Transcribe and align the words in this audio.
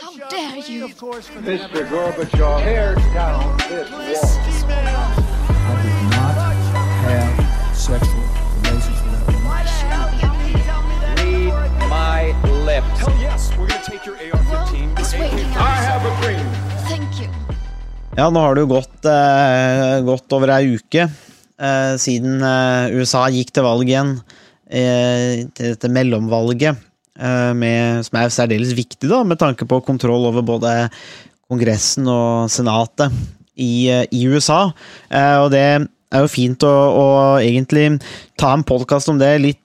How 0.00 0.14
dare 0.30 0.58
you? 0.70 0.86
Mr. 0.88 1.82
Gorbachev, 1.90 2.62
tear 2.62 2.94
down 3.14 3.56
this 3.68 3.90
wall. 3.90 4.78
I 4.78 5.74
did 5.82 5.98
not 6.14 6.34
have 7.02 7.34
sexual 7.76 8.22
relations 8.62 8.98
with 9.02 9.12
that 9.14 9.26
woman. 9.26 9.58
Read 11.50 11.88
my 11.90 12.30
lips. 12.62 13.00
Hell 13.02 13.16
yes, 13.20 13.50
we're 13.58 13.66
gonna 13.66 13.82
take 13.82 14.06
your 14.06 14.14
AR-15. 14.14 14.98
It's 15.00 15.12
your 15.12 15.22
waiting 15.22 15.50
AK-47. 15.50 15.66
I 15.66 15.76
have 15.90 16.02
a 16.06 16.12
dream. 16.22 16.46
Thank 16.86 17.20
you. 17.20 17.28
Ja, 18.16 18.30
nå 18.30 18.38
har 18.40 18.54
det 18.54 18.60
jo 18.60 18.70
gått, 18.76 19.04
eh, 19.04 20.00
gått 20.06 20.32
over 20.32 20.48
ei 20.60 20.76
uke 20.78 21.08
eh, 21.08 21.94
siden 21.98 22.38
eh, 22.42 22.94
USA 22.98 23.26
gikk 23.34 23.50
til 23.50 23.66
valg 23.66 23.90
igjen. 23.90 24.20
Eh, 24.70 25.42
til 25.58 25.74
dette 25.74 25.90
mellomvalget, 25.90 26.86
med, 27.18 28.04
som 28.06 28.20
er 28.20 28.30
særdeles 28.30 28.76
viktig 28.78 29.10
da, 29.10 29.24
med 29.26 29.40
tanke 29.40 29.66
på 29.66 29.80
kontroll 29.82 30.28
over 30.28 30.44
både 30.46 30.74
Kongressen 31.48 32.08
og 32.12 32.50
Senatet 32.52 33.14
i, 33.58 33.88
eh, 33.90 34.04
i 34.12 34.26
USA. 34.28 34.68
Eh, 35.10 35.38
og 35.42 35.50
det 35.54 35.64
er 35.64 36.24
jo 36.24 36.32
fint 36.32 36.64
å, 36.64 36.74
å 36.74 37.06
egentlig 37.40 37.98
ta 38.38 38.54
en 38.54 38.66
podkast 38.66 39.10
om 39.12 39.18
det 39.20 39.32
litt 39.42 39.64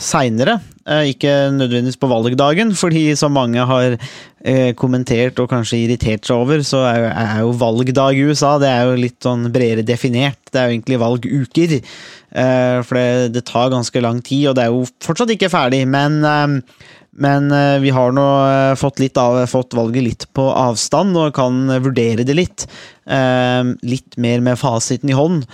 seinere. 0.00 0.58
Eh, 0.86 1.10
ikke 1.14 1.32
nødvendigvis 1.54 2.00
på 2.00 2.10
valgdagen, 2.10 2.74
fordi 2.76 3.06
som 3.18 3.34
mange 3.34 3.62
har 3.66 3.96
eh, 3.96 4.72
kommentert 4.78 5.38
og 5.42 5.50
kanskje 5.52 5.82
irritert 5.84 6.26
seg 6.28 6.42
over, 6.44 6.64
så 6.66 6.84
er 6.90 7.00
jo, 7.02 7.12
er 7.24 7.38
jo 7.42 7.54
valgdag 7.62 8.18
i 8.18 8.26
USA 8.28 8.56
det 8.62 8.70
er 8.70 8.90
jo 8.90 8.98
litt 9.00 9.18
sånn 9.24 9.48
bredere 9.54 9.86
definert. 9.86 10.40
Det 10.50 10.60
er 10.60 10.68
jo 10.68 10.76
egentlig 10.78 11.00
valguker. 11.02 11.78
Eh, 11.80 12.78
for 12.84 13.00
det, 13.00 13.32
det 13.36 13.46
tar 13.50 13.72
ganske 13.74 14.04
lang 14.04 14.20
tid, 14.24 14.50
og 14.50 14.58
det 14.58 14.66
er 14.66 14.74
jo 14.74 14.84
fortsatt 15.04 15.34
ikke 15.34 15.52
ferdig. 15.52 15.82
Men, 15.90 16.20
eh, 16.22 16.92
men 17.16 17.50
eh, 17.52 17.78
vi 17.78 17.90
har 17.94 18.14
nå 18.14 18.24
eh, 18.46 18.74
fått, 18.78 19.02
av, 19.20 19.38
fått 19.46 19.74
valget 19.76 20.06
litt 20.06 20.26
på 20.34 20.46
avstand 20.50 21.16
og 21.18 21.34
kan 21.36 21.68
vurdere 21.84 22.26
det 22.26 22.34
litt. 22.34 22.66
Eh, 23.06 23.62
litt 23.86 24.18
mer 24.18 24.42
med 24.42 24.58
fasiten 24.58 25.12
i 25.12 25.18
hånd, 25.18 25.44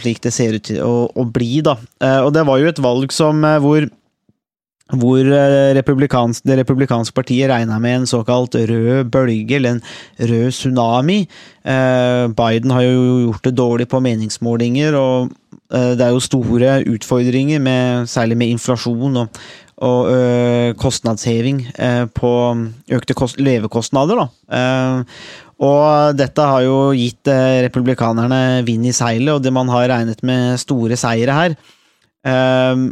slik 0.00 0.22
det 0.24 0.32
ser 0.34 0.56
ut 0.56 0.64
til 0.70 0.80
å, 0.84 0.94
å 1.12 1.26
bli. 1.28 1.58
da. 1.64 1.76
Og 2.24 2.32
det 2.34 2.46
var 2.48 2.60
jo 2.60 2.70
et 2.70 2.82
valg 2.82 3.12
som 3.14 3.44
hvor 3.64 3.90
hvor 4.92 5.24
republikans, 5.74 6.42
det 6.44 6.58
republikanske 6.58 7.16
partiet 7.16 7.48
regna 7.48 7.78
med 7.80 8.02
en 8.02 8.06
såkalt 8.06 8.52
rød 8.68 9.08
bølge, 9.10 9.56
eller 9.56 9.78
en 9.78 10.28
rød 10.28 10.52
tsunami. 10.52 11.16
Biden 12.36 12.70
har 12.70 12.84
jo 12.84 13.06
gjort 13.22 13.48
det 13.48 13.54
dårlig 13.56 13.88
på 13.88 14.02
meningsmålinger, 14.04 14.94
og 14.94 15.32
det 15.72 16.04
er 16.04 16.12
jo 16.12 16.20
store 16.22 16.76
utfordringer, 16.92 17.64
med, 17.64 18.04
særlig 18.12 18.36
med 18.38 18.52
inflasjon 18.54 19.22
og, 19.24 19.40
og 19.82 20.06
ø, 20.12 20.18
kostnadsheving 20.78 21.64
eh, 21.74 22.04
på 22.14 22.30
økte 22.94 23.16
kost, 23.18 23.40
levekostnader. 23.42 24.20
Da. 24.22 24.28
Eh, 24.58 25.24
og 25.64 26.16
dette 26.18 26.44
har 26.46 26.62
jo 26.66 26.76
gitt 26.98 27.26
eh, 27.30 27.62
republikanerne 27.66 28.62
vind 28.66 28.86
i 28.86 28.94
seilet, 28.94 29.32
og 29.36 29.42
det 29.42 29.52
man 29.54 29.70
har 29.72 29.88
regnet 29.90 30.22
med 30.26 30.58
store 30.62 30.98
seire 31.00 31.34
her. 31.38 31.56
Eh, 32.26 32.84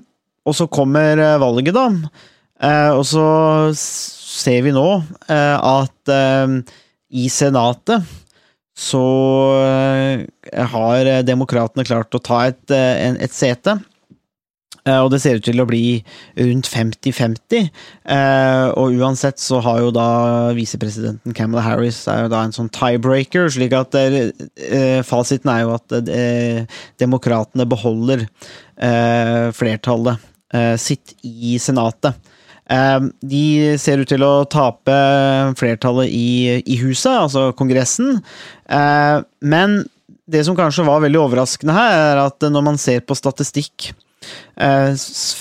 og 0.47 0.57
så 0.59 0.67
kommer 0.71 1.19
eh, 1.23 1.39
valget, 1.43 1.75
da. 1.77 1.87
Eh, 2.63 2.91
og 2.97 3.05
så 3.07 3.27
ser 3.79 4.63
vi 4.67 4.75
nå 4.75 4.87
eh, 5.29 5.57
at 5.59 6.13
eh, 6.15 6.59
i 7.13 7.29
Senatet 7.31 8.07
så 8.83 9.03
eh, 9.63 10.23
har 10.73 11.11
demokratene 11.29 11.85
klart 11.87 12.15
å 12.17 12.23
ta 12.25 12.39
et, 12.49 12.63
eh, 12.73 13.07
en- 13.09 13.19
et 13.21 13.35
sete. 13.37 13.75
Eh, 14.85 14.99
Og 14.99 15.11
det 15.13 15.21
ser 15.23 15.39
ut 15.39 15.45
til 15.47 15.63
å 15.63 15.67
bli 15.69 16.03
rundt 16.39 16.67
50-50. 16.71 17.69
Eh, 18.03 18.67
og 18.75 18.97
uansett 18.99 19.39
så 19.43 19.61
har 19.63 19.79
jo 19.85 19.93
da 19.95 20.09
visepresidenten 20.57 21.37
Kamala 21.37 21.63
Harris 21.63 22.03
er 22.11 22.25
jo 22.25 22.33
da 22.33 22.43
en 22.43 22.55
sånn 22.57 22.73
tiebreaker, 22.75 23.47
slik 23.55 23.77
at 23.79 23.95
eh, 23.99 24.33
eh, 24.59 25.01
fasiten 25.07 25.53
er 25.53 25.65
jo 25.65 25.77
at 25.77 25.95
demokratene 27.03 27.69
beholder 27.69 28.27
eh, 28.27 29.49
flertallet 29.55 30.29
sitt 30.77 31.15
i 31.25 31.55
Senatet. 31.57 32.13
De 32.69 33.45
ser 33.81 34.03
ut 34.03 34.11
til 34.11 34.21
å 34.21 34.45
tape 34.53 34.93
flertallet 35.57 36.13
i, 36.13 36.59
i 36.61 36.77
huset, 36.83 37.09
altså 37.09 37.47
Kongressen. 37.57 38.19
Men 39.41 39.79
det 40.29 40.43
som 40.45 40.59
kanskje 40.59 40.85
var 40.85 41.01
veldig 41.07 41.23
overraskende 41.23 41.73
her, 41.73 41.97
er 42.11 42.21
at 42.27 42.45
når 42.53 42.67
man 42.69 42.77
ser 42.77 43.01
på 43.01 43.17
statistikk 43.17 43.95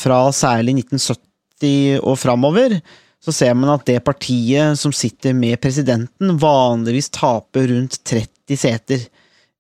fra 0.02 0.20
særlig 0.36 0.80
1970 0.84 2.02
og 2.02 2.18
framover, 2.20 2.80
så 3.22 3.34
ser 3.36 3.54
man 3.54 3.70
at 3.76 3.86
det 3.86 4.00
partiet 4.06 4.80
som 4.82 4.94
sitter 4.96 5.36
med 5.38 5.60
presidenten, 5.62 6.38
vanligvis 6.42 7.12
taper 7.14 7.70
rundt 7.70 8.00
30 8.10 8.58
seter 8.58 9.04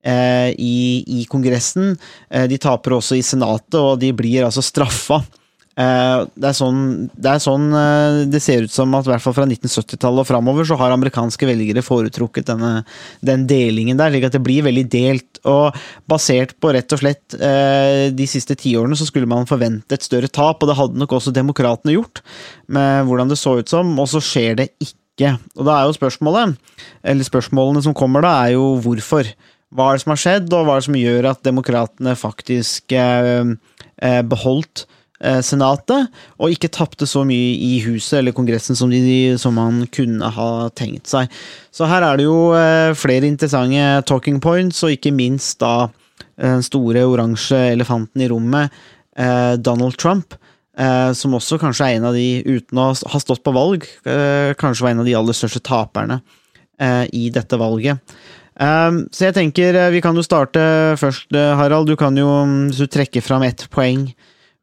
eh, 0.03 0.49
i, 0.57 1.03
i 1.21 1.25
Kongressen. 1.29 1.93
Eh, 2.29 2.47
de 2.49 2.57
taper 2.61 2.97
også 2.97 3.19
i 3.19 3.25
Senatet, 3.25 3.77
og 3.77 3.99
de 4.01 4.09
blir 4.17 4.47
altså 4.47 4.63
straffa. 4.65 5.21
Eh, 5.81 6.23
det 6.35 6.49
er 6.49 6.55
sånn, 6.55 6.81
det, 7.15 7.31
er 7.31 7.41
sånn 7.41 7.69
eh, 7.77 8.21
det 8.29 8.41
ser 8.43 8.65
ut 8.67 8.73
som 8.73 8.91
at 8.97 9.07
i 9.07 9.11
hvert 9.13 9.23
fall 9.23 9.35
fra 9.37 9.47
1970-tallet 9.47 10.23
og 10.23 10.27
framover 10.27 10.67
så 10.67 10.77
har 10.79 10.93
amerikanske 10.93 11.47
velgere 11.47 11.83
foretrukket 11.85 12.49
denne, 12.51 12.71
den 13.25 13.47
delingen 13.49 13.99
der, 13.99 14.11
slik 14.11 14.27
at 14.27 14.35
det 14.35 14.43
blir 14.45 14.65
veldig 14.67 14.85
delt. 14.91 15.41
Og 15.49 15.77
basert 16.11 16.53
på 16.61 16.73
rett 16.75 16.93
og 16.93 17.01
slett 17.01 17.37
eh, 17.39 18.09
de 18.13 18.27
siste 18.29 18.57
tiårene 18.59 18.99
så 18.99 19.07
skulle 19.07 19.29
man 19.29 19.49
forvente 19.49 19.97
et 19.97 20.05
større 20.05 20.29
tap, 20.29 20.61
og 20.61 20.69
det 20.69 20.77
hadde 20.77 21.01
nok 21.01 21.17
også 21.17 21.33
demokratene 21.35 21.95
gjort, 21.95 22.21
med 22.71 23.07
hvordan 23.07 23.31
det 23.31 23.39
så 23.41 23.57
ut 23.61 23.71
som, 23.71 23.95
og 23.97 24.11
så 24.11 24.21
skjer 24.23 24.59
det 24.61 24.69
ikke. 24.83 25.35
Og 25.57 25.65
da 25.67 25.79
er 25.79 25.87
jo 25.87 25.97
spørsmålet, 25.97 26.55
eller 27.07 27.27
spørsmålene 27.27 27.83
som 27.87 27.97
kommer 27.97 28.25
da, 28.25 28.37
er 28.45 28.57
jo 28.57 28.75
hvorfor. 28.83 29.29
Hva 29.71 29.87
er 29.87 29.97
det 29.97 30.03
som 30.03 30.11
har 30.11 30.19
skjedd, 30.19 30.49
og 30.51 30.65
hva 30.67 30.75
er 30.75 30.81
det 30.81 30.89
som 30.89 30.99
gjør 30.99 31.27
at 31.31 31.45
demokratene 31.47 32.17
faktisk 32.19 32.91
eh, 32.97 33.53
eh, 34.03 34.23
beholdt 34.27 34.83
eh, 34.83 34.97
Senatet, 35.45 36.09
og 36.41 36.53
ikke 36.53 36.71
tapte 36.73 37.05
så 37.05 37.21
mye 37.27 37.53
i 37.61 37.75
huset 37.85 38.17
eller 38.19 38.33
Kongressen 38.33 38.77
som, 38.77 38.89
de, 38.89 39.37
som 39.37 39.53
man 39.53 39.83
kunne 39.93 40.31
ha 40.33 40.51
tenkt 40.73 41.11
seg. 41.11 41.29
Så 41.69 41.85
her 41.85 42.01
er 42.07 42.17
det 42.17 42.25
jo 42.25 42.51
eh, 42.57 42.93
flere 42.97 43.29
interessante 43.29 44.01
talking 44.09 44.39
points, 44.41 44.81
og 44.81 44.95
ikke 44.95 45.13
minst 45.13 45.59
da 45.61 45.75
eh, 45.85 46.47
den 46.47 46.65
store 46.65 47.05
oransje 47.05 47.59
elefanten 47.75 48.25
i 48.25 48.31
rommet, 48.33 48.73
eh, 49.13 49.53
Donald 49.61 49.99
Trump. 50.01 50.33
Eh, 50.79 51.11
som 51.13 51.37
også 51.37 51.59
kanskje 51.61 51.85
er 51.85 51.97
en 51.99 52.09
av 52.09 52.17
de, 52.17 52.41
uten 52.47 52.79
å 52.79 52.91
ha 52.95 53.19
stått 53.21 53.43
på 53.45 53.53
valg, 53.53 53.85
eh, 54.07 54.57
kanskje 54.57 54.87
var 54.87 54.95
en 54.95 55.03
av 55.03 55.09
de 55.09 55.17
aller 55.19 55.35
største 55.37 55.61
taperne 55.67 56.21
eh, 56.79 57.05
i 57.13 57.27
dette 57.33 57.59
valget. 57.59 57.99
Um, 58.61 59.05
så 59.15 59.29
jeg 59.29 59.37
tenker 59.37 59.77
eh, 59.79 59.93
vi 59.93 60.01
kan 60.03 60.17
jo 60.17 60.23
starte 60.25 60.61
først, 60.99 61.31
eh, 61.33 61.53
Harald. 61.57 61.87
Du 61.89 61.95
kan 61.97 62.17
jo, 62.17 62.27
mm, 62.45 62.69
hvis 62.69 62.81
du 62.83 62.91
trekker 62.91 63.23
fram 63.23 63.45
ett 63.47 63.63
poeng 63.73 64.09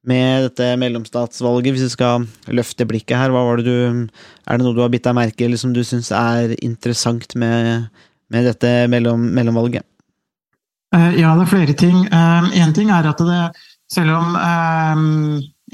med 0.09 0.49
dette 0.49 0.71
mellomstatsvalget, 0.81 1.75
hvis 1.75 1.87
du 1.87 1.93
skal 1.93 2.27
løfte 2.55 2.87
blikket 2.89 3.19
her, 3.21 3.33
hva 3.35 3.45
var 3.47 3.61
det 3.61 3.69
du 3.69 4.09
Er 4.49 4.57
det 4.57 4.65
noe 4.65 4.77
du 4.77 4.81
har 4.81 4.93
bitt 4.93 5.05
deg 5.05 5.17
merke 5.19 5.45
i, 5.45 5.49
eller 5.49 5.61
som 5.61 5.75
du 5.77 5.83
syns 5.85 6.11
er 6.15 6.55
interessant 6.65 7.37
med, 7.37 7.89
med 8.33 8.49
dette 8.49 8.73
mellom, 8.89 9.29
mellomvalget? 9.37 9.85
Eh, 10.97 11.21
Ja, 11.21 11.35
det 11.37 11.45
er 11.45 11.53
flere 11.53 11.77
ting. 11.77 12.07
Én 12.09 12.75
ting 12.77 12.91
er 12.95 13.11
at 13.11 13.21
det, 13.21 13.43
selv 13.93 14.17
om 14.17 14.37
eh, 14.41 15.05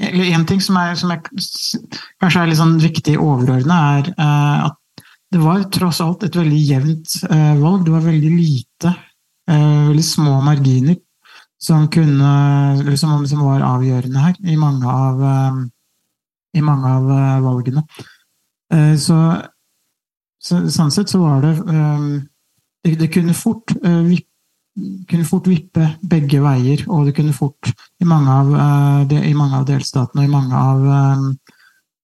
Eller 0.09 0.33
én 0.35 0.43
ting 0.47 0.59
som, 0.59 0.75
er, 0.75 0.95
som 0.99 1.13
er, 1.15 1.21
kanskje 2.19 2.41
er 2.41 2.49
litt 2.51 2.59
sånn 2.59 2.75
viktig 2.81 3.15
overordna, 3.15 3.77
er 4.01 4.11
eh, 4.11 4.65
at 4.67 4.81
det 5.31 5.39
var 5.43 5.63
tross 5.73 6.01
alt 6.03 6.23
et 6.27 6.35
veldig 6.35 6.59
jevnt 6.59 7.15
eh, 7.29 7.55
valg. 7.59 7.85
Det 7.85 7.93
var 7.95 8.03
veldig 8.03 8.31
lite, 8.35 8.91
eh, 9.51 9.87
veldig 9.89 10.05
små 10.05 10.41
marginer 10.43 10.99
som, 11.65 11.87
kunne, 11.91 12.97
som, 12.97 13.25
som 13.27 13.41
var 13.45 13.65
avgjørende 13.65 14.27
her 14.27 14.37
i 14.45 14.57
mange 14.59 14.91
av, 14.91 15.23
eh, 15.31 15.59
i 16.59 16.63
mange 16.65 16.93
av 16.99 17.09
eh, 17.15 17.41
valgene. 17.45 17.85
Eh, 18.73 18.93
så, 19.01 19.19
så 20.41 20.61
sånn 20.73 20.93
sett 20.93 21.11
så 21.11 21.23
var 21.23 21.43
det 21.45 21.55
eh, 21.57 22.07
det, 23.01 23.09
kunne 23.13 23.33
fort 23.37 23.73
eh, 23.81 24.01
vippe 24.05 24.31
kunne 25.07 25.23
fort 25.23 25.45
vippe 25.47 25.85
begge 26.03 26.41
veier, 26.43 26.81
og 26.91 27.05
det 27.07 27.13
kunne 27.15 27.31
fort, 27.31 27.69
i 28.03 28.07
mange 28.07 28.27
av, 28.27 28.49
i 29.07 29.31
mange 29.31 29.61
av 29.61 29.67
delstatene 29.69 30.25
og 30.25 30.27
i 30.27 30.33
mange 30.33 30.59
av 30.59 30.81
eh, 30.83 31.21
eh, 31.21 31.54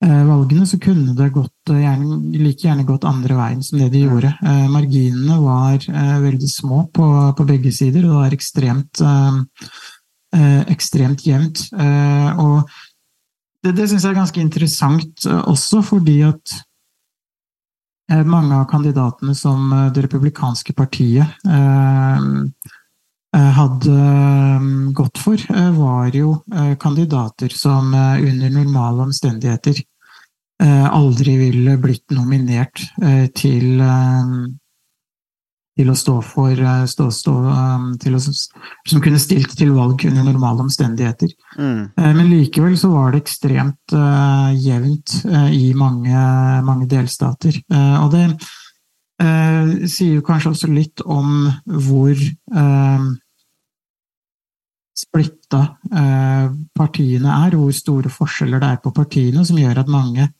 valgene, 0.09 0.65
så 0.65 0.79
kunne 0.81 1.13
det 1.13 1.29
gått, 1.29 1.69
eh, 1.69 1.83
gjerne, 1.83 2.15
like 2.41 2.65
gjerne 2.65 2.85
gått 2.87 3.05
andre 3.05 3.35
veien 3.37 3.61
som 3.63 3.77
det 3.79 3.91
de 3.93 4.01
gjorde. 4.07 4.33
Eh, 4.41 4.67
marginene 4.73 5.37
var 5.41 5.77
eh, 5.77 6.17
veldig 6.23 6.49
små 6.49 6.87
på, 6.93 7.05
på 7.37 7.45
begge 7.45 7.71
sider, 7.71 8.07
og 8.07 8.09
det 8.09 8.21
var 8.23 8.33
ekstremt, 8.33 9.01
eh, 9.01 9.37
eh, 10.39 10.63
ekstremt 10.73 11.25
jevnt. 11.27 11.67
Eh, 11.77 12.39
og 12.41 12.69
det, 13.61 13.75
det 13.77 13.87
syns 13.91 14.03
jeg 14.07 14.15
er 14.15 14.19
ganske 14.23 14.41
interessant 14.41 15.25
eh, 15.29 15.43
også, 15.53 15.83
fordi 15.85 16.17
at 16.25 16.55
eh, 18.11 18.25
mange 18.25 18.57
av 18.57 18.65
kandidatene 18.71 19.37
som 19.37 19.69
eh, 19.69 19.91
det 19.93 20.07
republikanske 20.07 20.73
partiet 20.73 21.45
eh, 21.45 22.25
eh, 23.37 23.51
hadde 23.59 24.01
eh, 24.01 24.67
gått 24.97 25.21
for, 25.21 25.37
eh, 25.37 25.71
var 25.77 26.09
jo 26.17 26.39
eh, 26.49 26.73
kandidater 26.81 27.53
som 27.53 27.93
eh, 27.93 28.25
under 28.31 28.49
normale 28.57 29.05
omstendigheter 29.05 29.77
eh, 29.77 29.87
aldri 30.67 31.37
ville 31.39 31.77
blitt 31.81 32.11
nominert 32.13 32.83
eh, 33.01 33.27
til 33.33 33.81
eh, 33.81 34.33
til 35.81 35.89
å 35.89 35.95
stå 35.97 36.17
for 36.25 36.51
eh, 36.51 36.83
stå, 36.89 37.07
stå, 37.15 37.33
eh, 37.49 37.85
til 38.03 38.17
å, 38.17 38.21
Som 38.21 39.01
kunne 39.03 39.21
stilt 39.21 39.55
til 39.57 39.71
valg 39.73 40.03
under 40.05 40.27
normale 40.27 40.65
omstendigheter. 40.65 41.31
Mm. 41.57 41.91
Eh, 41.95 42.11
Men 42.17 42.29
likevel 42.29 42.77
så 42.77 42.91
var 42.91 43.11
det 43.11 43.23
ekstremt 43.23 43.95
uh, 43.95 44.51
jevnt 44.53 45.21
uh, 45.25 45.49
i 45.49 45.71
mange, 45.77 46.25
mange 46.67 46.89
delstater. 46.91 47.57
Uh, 47.71 48.03
og 48.03 48.11
det 48.13 48.25
eh, 49.21 49.87
sier 49.89 50.19
jo 50.19 50.25
kanskje 50.25 50.53
også 50.53 50.69
litt 50.71 51.03
om 51.05 51.47
hvor 51.65 52.13
eh, 52.17 53.09
splitta 55.01 55.61
eh, 55.91 56.51
partiene 56.77 57.39
er, 57.45 57.55
og 57.55 57.67
hvor 57.67 57.75
store 57.77 58.11
forskjeller 58.13 58.61
det 58.61 58.69
er 58.75 58.83
på 58.83 58.93
partiene, 58.95 59.45
som 59.47 59.59
gjør 59.59 59.83
at 59.83 59.91
mange 59.91 60.27
eh, 60.27 60.33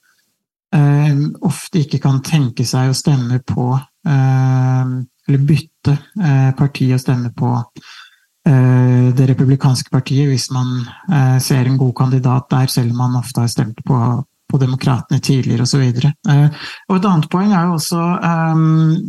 ofte 0.71 1.81
ikke 1.81 2.00
kan 2.00 2.21
tenke 2.23 2.65
seg 2.68 2.91
å 2.91 2.95
stemme 2.95 3.41
på 3.44 3.73
eh, 3.75 4.91
Eller 5.27 5.41
bytte 5.47 5.97
eh, 6.23 6.51
parti 6.57 6.88
og 6.95 7.01
stemme 7.01 7.31
på 7.35 7.51
eh, 8.47 9.09
det 9.15 9.27
republikanske 9.29 9.91
partiet 9.91 10.29
hvis 10.31 10.50
man 10.56 10.79
eh, 11.12 11.38
ser 11.44 11.68
en 11.68 11.77
god 11.77 11.94
kandidat 11.97 12.50
der, 12.50 12.71
selv 12.71 12.91
om 12.91 13.03
man 13.03 13.19
ofte 13.19 13.44
har 13.44 13.51
stemt 13.51 13.83
på, 13.85 14.00
på 14.51 14.62
demokratene 14.62 15.19
tidligere 15.19 15.68
osv. 15.68 15.83
Eh, 15.83 16.47
og 16.89 16.95
et 16.97 17.09
annet 17.12 17.29
poeng 17.31 17.53
er 17.53 17.67
jo 17.67 17.77
også 17.77 18.07
eh, 18.31 18.65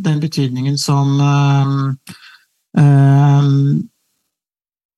den 0.08 0.20
betydningen 0.22 0.78
som 0.78 1.14
eh, 1.30 2.12
eh, 2.82 3.50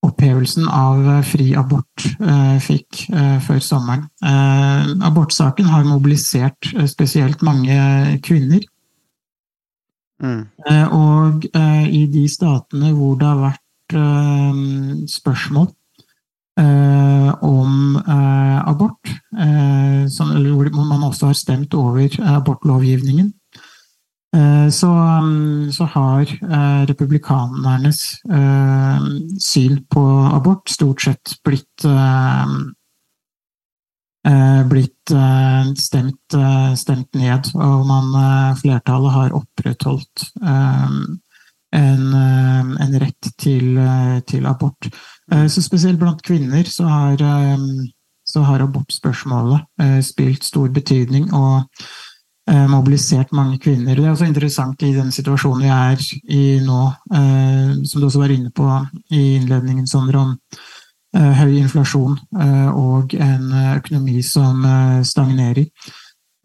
opphevelsen 0.05 0.69
av 0.69 1.07
fri 1.29 1.53
abort 1.59 2.05
eh, 2.05 2.57
fikk 2.63 3.07
eh, 3.13 3.39
før 3.45 3.61
sommeren. 3.65 4.07
Eh, 4.25 4.93
abortsaken 5.09 5.69
har 5.71 5.87
mobilisert 5.89 6.73
eh, 6.75 6.87
spesielt 6.91 7.43
mange 7.47 8.19
kvinner. 8.25 8.65
Mm. 10.23 10.45
Eh, 10.71 10.95
og 10.95 11.47
eh, 11.51 11.87
i 11.91 12.05
de 12.13 12.27
statene 12.31 12.93
hvor 12.95 13.17
det 13.21 13.29
har 13.29 13.41
vært 13.43 13.97
eh, 13.99 14.61
spørsmål 15.11 15.69
eh, 16.61 17.31
om 17.45 17.97
eh, 17.99 18.59
abort, 18.69 19.15
eh, 19.37 20.05
hvor 20.07 20.71
man 20.85 21.09
også 21.11 21.33
har 21.33 21.39
stemt 21.39 21.75
over 21.75 22.09
abortlovgivningen, 22.37 23.27
eh, 23.27 23.44
så, 24.71 24.89
mm, 25.23 25.73
så 25.73 25.85
har 25.85 26.23
eh, 26.27 26.87
republikanernes 26.91 28.01
eh, 28.27 29.05
syn 29.41 29.85
på 29.87 30.03
abort 30.35 30.69
stort 30.69 31.05
sett 31.07 31.37
blitt 31.47 31.85
eh, 31.87 32.57
eh, 34.27 34.63
blitt 34.69 35.11
eh, 35.11 35.75
stemt, 35.75 36.35
eh, 36.35 36.75
stemt 36.75 37.15
ned, 37.15 37.51
og 37.55 37.87
man, 37.87 38.15
eh, 38.21 38.57
flertallet 38.63 39.13
har 39.13 39.37
opprettholdt 39.39 40.27
eh, 40.43 40.97
en, 41.75 42.15
eh, 42.15 42.87
en 42.87 42.99
rett 43.03 43.31
til, 43.39 43.77
eh, 43.79 44.21
til 44.27 44.47
abort. 44.47 44.89
Eh, 45.33 45.47
Så 45.47 45.63
spesielt 45.63 45.99
blant 45.99 46.23
kvinner 46.23 46.65
så 46.65 46.89
har, 46.89 47.13
eh, 47.23 47.59
så 48.25 48.43
har 48.43 48.61
abortspørsmålet 48.61 49.61
eh, 49.81 50.01
spilt 50.01 50.45
stor 50.45 50.69
betydning 50.69 51.33
og 51.33 51.57
eh, 51.59 51.95
mobilisert 52.69 53.33
mange 53.33 53.59
kvinner. 53.59 53.97
Det 53.97 54.05
er 54.05 54.11
også 54.13 54.27
interessant 54.29 54.83
i 54.83 54.93
den 54.93 55.11
situasjonen 55.13 55.63
vi 55.65 55.71
er 55.73 56.07
i 56.29 56.61
nå, 56.61 56.81
eh, 57.15 57.75
som 57.89 58.01
du 58.01 58.07
også 58.07 58.21
var 58.21 58.35
inne 58.35 58.51
på 58.53 58.69
i 59.11 59.23
innledningen, 59.39 59.87
Sondre, 59.87 60.19
om 60.19 60.37
eh, 61.17 61.33
høy 61.41 61.57
inflasjon 61.63 62.19
eh, 62.41 62.69
og 62.69 63.15
en 63.15 63.53
eh, 63.53 63.77
økonomi 63.79 64.23
som 64.23 64.65
eh, 64.65 65.03
stagnerer. 65.03 65.67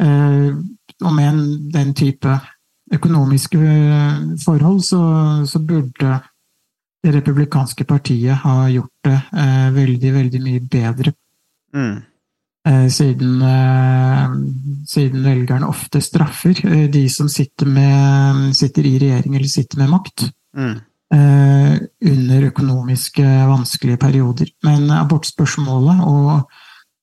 Eh, 0.01 0.51
Og 0.99 1.13
med 1.15 1.29
en, 1.29 1.43
den 1.71 1.93
type 1.95 2.27
økonomiske 2.91 3.57
eh, 3.57 4.17
forhold, 4.43 4.81
så, 4.83 4.99
så 5.47 5.59
burde 5.63 6.17
det 7.03 7.13
republikanske 7.15 7.85
partiet 7.87 8.35
ha 8.43 8.67
gjort 8.67 9.07
det 9.07 9.15
eh, 9.15 9.69
veldig, 9.75 10.11
veldig 10.13 10.41
mye 10.43 10.59
bedre. 10.59 11.13
Mm. 11.71 12.01
Eh, 12.69 12.87
siden, 12.89 13.41
eh, 13.41 14.29
siden 14.85 15.23
velgerne 15.23 15.67
ofte 15.67 16.01
straffer 16.01 16.53
eh, 16.65 16.89
de 16.91 17.07
som 17.09 17.29
sitter, 17.29 17.65
med, 17.65 18.55
sitter 18.55 18.85
i 18.85 18.99
regjering 18.99 19.35
eller 19.35 19.49
sitter 19.49 19.77
med 19.77 19.89
makt 19.89 20.29
Mm. 20.57 20.79
eh, 21.13 21.79
under 22.11 22.41
økonomiske 22.47 23.23
vanskelige 23.47 23.97
perioder. 23.97 24.47
Men 24.63 24.89
abortspørsmålet 24.91 26.01
og 26.05 26.49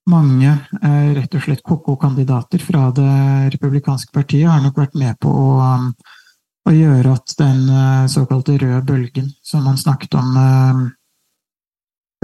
mange 0.06 0.52
rett 0.82 1.34
og 1.34 1.42
slett 1.42 1.62
koko-kandidater 1.66 2.62
fra 2.62 2.90
det 2.94 3.54
republikanske 3.54 4.12
partiet 4.14 4.50
har 4.50 4.60
nok 4.62 4.76
vært 4.78 4.94
med 4.94 5.18
på 5.18 5.30
å, 5.30 5.78
å 6.66 6.74
gjøre 6.74 7.14
at 7.14 7.34
den 7.38 7.64
såkalte 8.10 8.58
røde 8.58 8.84
bølgen 8.86 9.32
som 9.42 9.64
man 9.66 9.78
snakket 9.78 10.14
om 10.14 10.38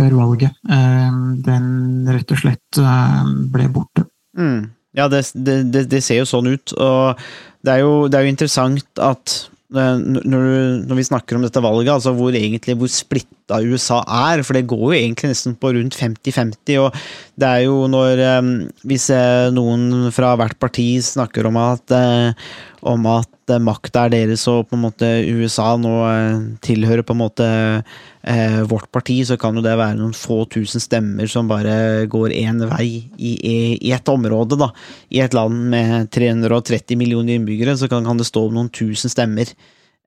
før 0.02 0.18
valget, 0.18 0.58
eh, 0.66 1.18
den 1.46 1.66
rett 2.10 2.34
og 2.34 2.42
slett 2.42 2.82
eh, 2.82 3.32
ble 3.54 3.68
borte. 3.72 4.06
Mm. 4.38 4.72
Ja, 4.98 5.08
det, 5.08 5.24
det, 5.32 5.86
det, 5.88 6.02
ser 6.04 6.20
jo 6.20 6.28
sånn 6.28 6.50
ut, 6.52 6.74
og 6.76 7.20
det 7.64 7.76
er 7.76 7.84
jo, 7.84 7.94
det 8.10 8.18
er 8.18 8.26
jo 8.26 8.32
interessant 8.34 9.00
at 9.00 9.36
eh, 9.72 9.96
når, 10.02 10.48
når 10.88 10.98
vi 10.98 11.08
snakker 11.08 11.38
om 11.38 11.46
dette 11.46 11.62
valget, 11.64 11.94
altså 11.94 12.14
hvor 12.18 12.34
egentlig 12.36 12.76
hvor 12.80 12.92
splitta 12.92 13.30
USA 13.60 14.00
er, 14.06 14.42
for 14.46 14.56
det 14.56 14.68
går 14.70 14.84
jo 14.86 14.96
egentlig 14.96 15.32
nesten 15.32 15.56
på 15.60 15.72
rundt 15.76 15.96
50-50, 15.98 16.78
og 16.80 16.96
det 17.40 17.48
er 17.48 17.64
jo 17.66 17.86
når 17.90 18.20
eh, 18.20 18.50
Hvis 18.88 19.08
eh, 19.14 19.50
noen 19.54 20.10
fra 20.14 20.34
hvert 20.40 20.58
parti 20.62 20.86
snakker 21.04 21.48
om 21.48 21.58
at 21.60 21.94
eh, 21.96 22.46
om 22.82 23.04
at 23.06 23.52
makta 23.62 24.06
er 24.08 24.10
deres 24.10 24.42
og 24.50 24.64
på 24.66 24.74
en 24.74 24.82
måte 24.82 25.06
USA 25.30 25.76
nå 25.78 25.92
tilhører 26.64 27.04
på 27.06 27.14
en 27.14 27.20
måte 27.20 27.46
vårt 28.70 28.88
parti, 28.94 29.20
så 29.26 29.36
kan 29.38 29.54
jo 29.54 29.62
det 29.62 29.76
være 29.78 30.00
noen 30.00 30.14
få 30.16 30.40
tusen 30.50 30.82
stemmer 30.82 31.30
som 31.30 31.50
bare 31.50 32.08
går 32.10 32.34
én 32.40 32.58
vei 32.72 32.88
i, 33.18 33.32
i, 33.78 33.92
et 33.94 34.10
område, 34.10 34.58
da. 34.58 34.72
I 35.14 35.22
et 35.22 35.36
land 35.36 35.68
med 35.70 36.10
330 36.14 36.98
millioner 36.98 37.38
innbyggere, 37.38 37.76
så 37.78 37.86
kan 37.90 38.18
det 38.18 38.26
stå 38.26 38.48
noen 38.50 38.72
tusen 38.74 39.14
stemmer 39.14 39.54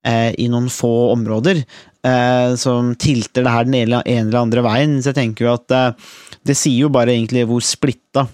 eh, 0.05 0.31
i 0.41 0.47
noen 0.51 0.69
få 0.73 0.93
områder 1.15 1.61
eh, 1.61 2.55
som 2.61 2.93
tilter 3.01 3.45
det 3.45 3.53
her 3.53 3.67
den 3.67 3.79
ene 3.81 4.01
eller 4.05 4.41
andre 4.43 4.65
veien. 4.65 4.97
Så 5.01 5.11
jeg 5.11 5.21
tenker 5.21 5.47
jo 5.47 5.53
at 5.57 5.75
eh, 5.75 6.09
det 6.45 6.57
sier 6.57 6.85
jo 6.85 6.93
bare 6.93 7.15
egentlig 7.15 7.47
hvor 7.49 7.63
splitta 7.65 8.27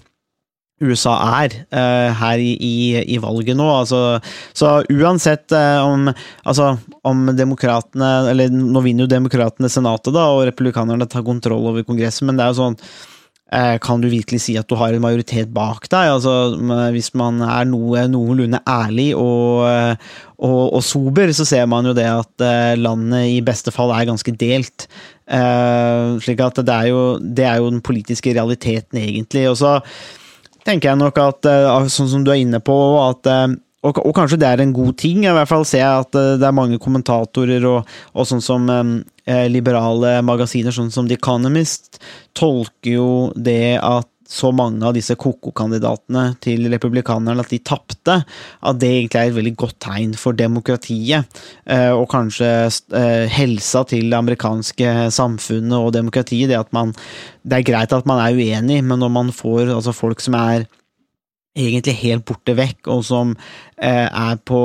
USA 0.82 1.14
er 1.42 1.54
eh, 1.70 2.08
her 2.18 2.42
i, 2.42 2.52
i, 2.58 2.74
i 3.14 3.18
valget 3.22 3.56
nå. 3.58 3.68
Altså, 3.70 4.18
så 4.56 4.80
uansett 4.90 5.54
eh, 5.54 5.78
om, 5.86 6.10
altså, 6.42 6.72
om 7.06 7.24
demokratene 7.38 8.10
Eller 8.32 8.52
nå 8.52 8.82
vinner 8.84 9.06
jo 9.06 9.14
demokratene 9.14 9.70
Senatet, 9.72 10.12
da, 10.16 10.26
og 10.34 10.46
republikanerne 10.48 11.06
tar 11.10 11.26
kontroll 11.26 11.70
over 11.70 11.86
Kongressen, 11.86 12.28
men 12.28 12.38
det 12.38 12.46
er 12.46 12.54
jo 12.54 12.62
sånn 12.64 12.78
kan 13.84 14.00
du 14.00 14.08
virkelig 14.08 14.40
si 14.46 14.54
at 14.56 14.68
du 14.70 14.76
har 14.80 14.94
en 14.94 15.02
majoritet 15.04 15.50
bak 15.52 15.84
deg? 15.92 16.14
Altså, 16.14 16.56
hvis 16.94 17.10
man 17.18 17.42
er 17.44 17.66
noe 17.68 18.06
noenlunde 18.08 18.62
ærlig 18.68 19.10
og, 19.12 19.66
eh, 19.68 20.12
og, 20.40 20.78
og 20.78 20.82
sober, 20.86 21.32
så 21.36 21.44
ser 21.48 21.66
man 21.68 21.88
jo 21.88 21.92
det 21.96 22.08
at 22.08 22.44
eh, 22.46 22.72
landet 22.80 23.28
i 23.34 23.42
beste 23.44 23.74
fall 23.74 23.92
er 23.92 24.08
ganske 24.08 24.34
delt. 24.40 24.86
Eh, 25.28 26.16
slik 26.24 26.40
at 26.44 26.62
det 26.64 26.78
er, 26.78 26.88
jo, 26.92 27.02
det 27.20 27.44
er 27.48 27.60
jo 27.60 27.68
den 27.74 27.84
politiske 27.84 28.32
realiteten, 28.32 29.02
egentlig. 29.02 29.44
Og 29.52 29.60
så 29.60 29.76
tenker 30.64 30.92
jeg 30.92 31.02
nok 31.02 31.20
at, 31.20 31.52
eh, 31.52 31.92
sånn 31.92 32.10
som 32.14 32.24
du 32.24 32.32
er 32.32 32.40
inne 32.42 32.62
på, 32.64 32.78
at 33.04 33.28
eh, 33.28 33.52
og, 33.82 33.98
og 33.98 34.12
kanskje 34.14 34.38
det 34.38 34.48
er 34.48 34.62
en 34.62 34.74
god 34.74 34.94
ting. 35.00 35.24
I 35.26 35.34
hvert 35.34 35.50
fall 35.50 35.64
ser 35.66 35.82
jeg 35.82 36.06
at 36.06 36.18
eh, 36.18 36.34
det 36.40 36.46
er 36.48 36.54
mange 36.56 36.78
kommentatorer 36.82 37.66
og, 37.68 37.88
og 38.14 38.28
sånn 38.28 38.44
som 38.44 38.68
eh, 38.70 38.92
liberale 39.52 40.16
magasiner, 40.26 40.74
sånn 40.74 40.90
som 40.90 41.06
The 41.08 41.18
Economist, 41.20 42.00
tolker 42.34 42.90
jo 42.96 43.10
det 43.36 43.78
at 43.78 44.08
så 44.32 44.48
mange 44.54 44.84
av 44.86 44.94
disse 44.96 45.14
koko-kandidatene 45.20 46.24
til 46.42 46.64
republikanerne 46.72 47.42
at 47.44 47.52
de 47.52 47.58
tapte, 47.60 48.14
at 48.24 48.80
det 48.80 48.90
egentlig 48.90 49.20
er 49.20 49.30
et 49.30 49.36
veldig 49.36 49.54
godt 49.60 49.78
tegn 49.84 50.14
for 50.18 50.36
demokratiet. 50.38 51.42
eh, 51.66 51.90
Og 51.92 52.08
kanskje 52.08 52.48
eh, 52.96 53.28
helsa 53.28 53.84
til 53.84 54.08
det 54.08 54.18
amerikanske 54.18 55.10
samfunnet 55.12 55.76
og 55.76 55.92
demokratiet. 55.92 56.48
Det 56.48 56.58
at 56.58 56.72
man 56.72 56.94
Det 57.44 57.58
er 57.58 57.72
greit 57.72 57.92
at 57.92 58.06
man 58.06 58.20
er 58.22 58.36
uenig, 58.38 58.84
men 58.84 58.98
når 58.98 59.10
man 59.10 59.32
får 59.32 59.74
altså 59.74 59.92
folk 59.92 60.20
som 60.20 60.34
er 60.34 60.66
egentlig 61.52 61.94
helt 62.00 62.24
borte 62.28 62.54
vekk, 62.56 62.88
og 62.94 63.02
som 63.04 63.34
eh, 63.76 64.08
er 64.08 64.38
på 64.48 64.60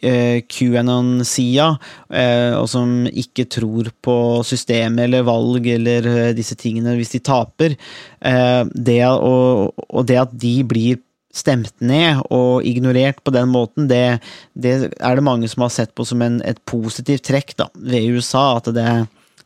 eh, 0.00 0.42
QAnon-sida, 0.48 1.70
eh, 2.08 2.52
og 2.56 2.68
som 2.72 3.04
ikke 3.10 3.48
tror 3.52 3.90
på 4.04 4.16
systemet 4.48 5.06
eller 5.06 5.26
valg 5.28 5.68
eller 5.76 6.08
eh, 6.12 6.30
disse 6.36 6.56
tingene 6.58 6.96
hvis 6.96 7.12
de 7.16 7.22
taper. 7.26 7.76
Eh, 8.20 8.62
det, 8.72 9.02
og, 9.12 9.76
og 9.88 10.08
det 10.08 10.22
at 10.24 10.32
de 10.32 10.54
blir 10.68 11.02
stemt 11.36 11.74
ned 11.84 12.22
og 12.32 12.64
ignorert 12.64 13.20
på 13.24 13.34
den 13.34 13.50
måten, 13.52 13.90
det, 13.90 14.22
det 14.56 14.76
er 14.96 15.18
det 15.18 15.26
mange 15.26 15.50
som 15.52 15.66
har 15.66 15.74
sett 15.74 15.92
på 15.96 16.06
som 16.08 16.24
en, 16.24 16.40
et 16.48 16.60
positivt 16.68 17.26
trekk 17.28 17.52
da, 17.60 17.68
ved 17.76 18.16
USA. 18.16 18.56
At 18.56 18.70
det, 18.72 18.88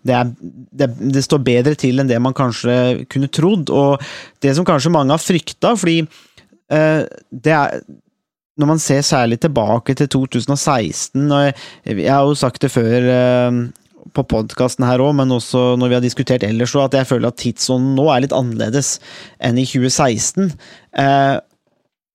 det, 0.07 0.15
er, 0.15 0.31
det, 0.71 0.91
det 1.17 1.25
står 1.27 1.43
bedre 1.47 1.75
til 1.79 1.99
enn 1.99 2.11
det 2.11 2.21
man 2.23 2.37
kanskje 2.37 3.09
kunne 3.11 3.31
trodd. 3.33 3.73
Og 3.75 3.99
det 4.45 4.55
som 4.57 4.69
kanskje 4.69 4.95
mange 4.95 5.17
har 5.17 5.23
frykta, 5.23 5.75
fordi 5.75 6.05
det 6.71 7.53
er 7.53 7.81
Når 8.61 8.67
man 8.67 8.79
ser 8.79 9.01
særlig 9.03 9.41
tilbake 9.41 9.95
til 9.97 10.09
2016 10.09 11.33
og 11.33 11.45
jeg, 11.47 11.55
jeg 11.87 12.13
har 12.13 12.27
jo 12.29 12.35
sagt 12.39 12.63
det 12.63 12.71
før 12.71 13.07
eh, 13.11 13.61
på 14.17 14.25
podkasten 14.31 14.87
her 14.87 15.03
òg, 15.03 15.15
men 15.19 15.33
også 15.35 15.77
når 15.81 15.91
vi 15.91 15.97
har 15.99 16.05
diskutert 16.05 16.45
ellers, 16.47 16.75
at 16.77 16.97
jeg 16.97 17.09
føler 17.09 17.31
at 17.31 17.39
tidsånden 17.41 17.95
nå 17.99 18.09
er 18.11 18.25
litt 18.25 18.35
annerledes 18.37 18.99
enn 19.45 19.61
i 19.61 19.67
2016. 19.69 20.51
Eh, 21.05 21.37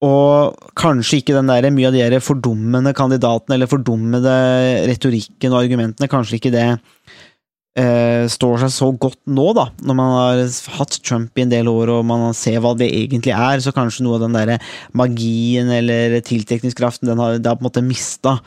og 0.05 0.71
kanskje 0.77 1.21
ikke 1.21 1.37
den 1.37 1.49
der, 1.49 1.69
mye 1.73 1.89
av 1.89 1.95
de 1.95 2.03
der 2.03 2.23
fordummende 2.23 2.93
kandidatene, 2.97 3.55
eller 3.57 3.71
fordummede 3.71 4.35
retorikken 4.89 5.53
og 5.53 5.63
argumentene, 5.63 6.11
kanskje 6.11 6.39
ikke 6.39 6.53
det 6.55 6.65
eh, 6.73 6.81
står 7.75 8.61
seg 8.61 8.69
så 8.71 8.87
godt 8.95 9.17
nå, 9.27 9.49
da. 9.57 9.65
Når 9.83 9.95
man 9.99 10.13
har 10.15 10.41
hatt 10.77 10.95
Trump 11.03 11.35
i 11.35 11.43
en 11.43 11.51
del 11.51 11.67
år, 11.67 11.89
og 11.91 12.05
man 12.07 12.29
ser 12.37 12.61
hva 12.63 12.71
det 12.79 12.87
egentlig 12.87 13.33
er, 13.35 13.59
så 13.59 13.73
kanskje 13.75 14.05
noe 14.05 14.15
av 14.15 14.23
den 14.23 14.37
der 14.37 14.69
magien 14.95 15.67
eller 15.75 16.15
tiltrekningskraften, 16.23 17.11
den 17.11 17.19
har, 17.19 17.35
det 17.35 17.51
har 17.51 17.59
på 17.59 17.65
en 17.65 17.67
måte 17.67 17.83
mista 17.83 18.37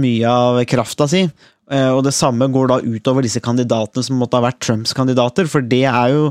mye 0.00 0.32
av 0.32 0.62
krafta 0.70 1.08
si. 1.12 1.26
Eh, 1.70 1.90
og 1.94 2.02
det 2.02 2.14
samme 2.16 2.48
går 2.50 2.70
da 2.70 2.78
utover 2.82 3.24
disse 3.24 3.42
kandidatene 3.42 4.02
som 4.02 4.18
måtte 4.18 4.38
ha 4.38 4.44
vært 4.48 4.60
Trumps 4.64 4.94
kandidater, 4.96 5.46
for 5.50 5.62
det 5.62 5.84
er 5.86 6.14
jo, 6.14 6.30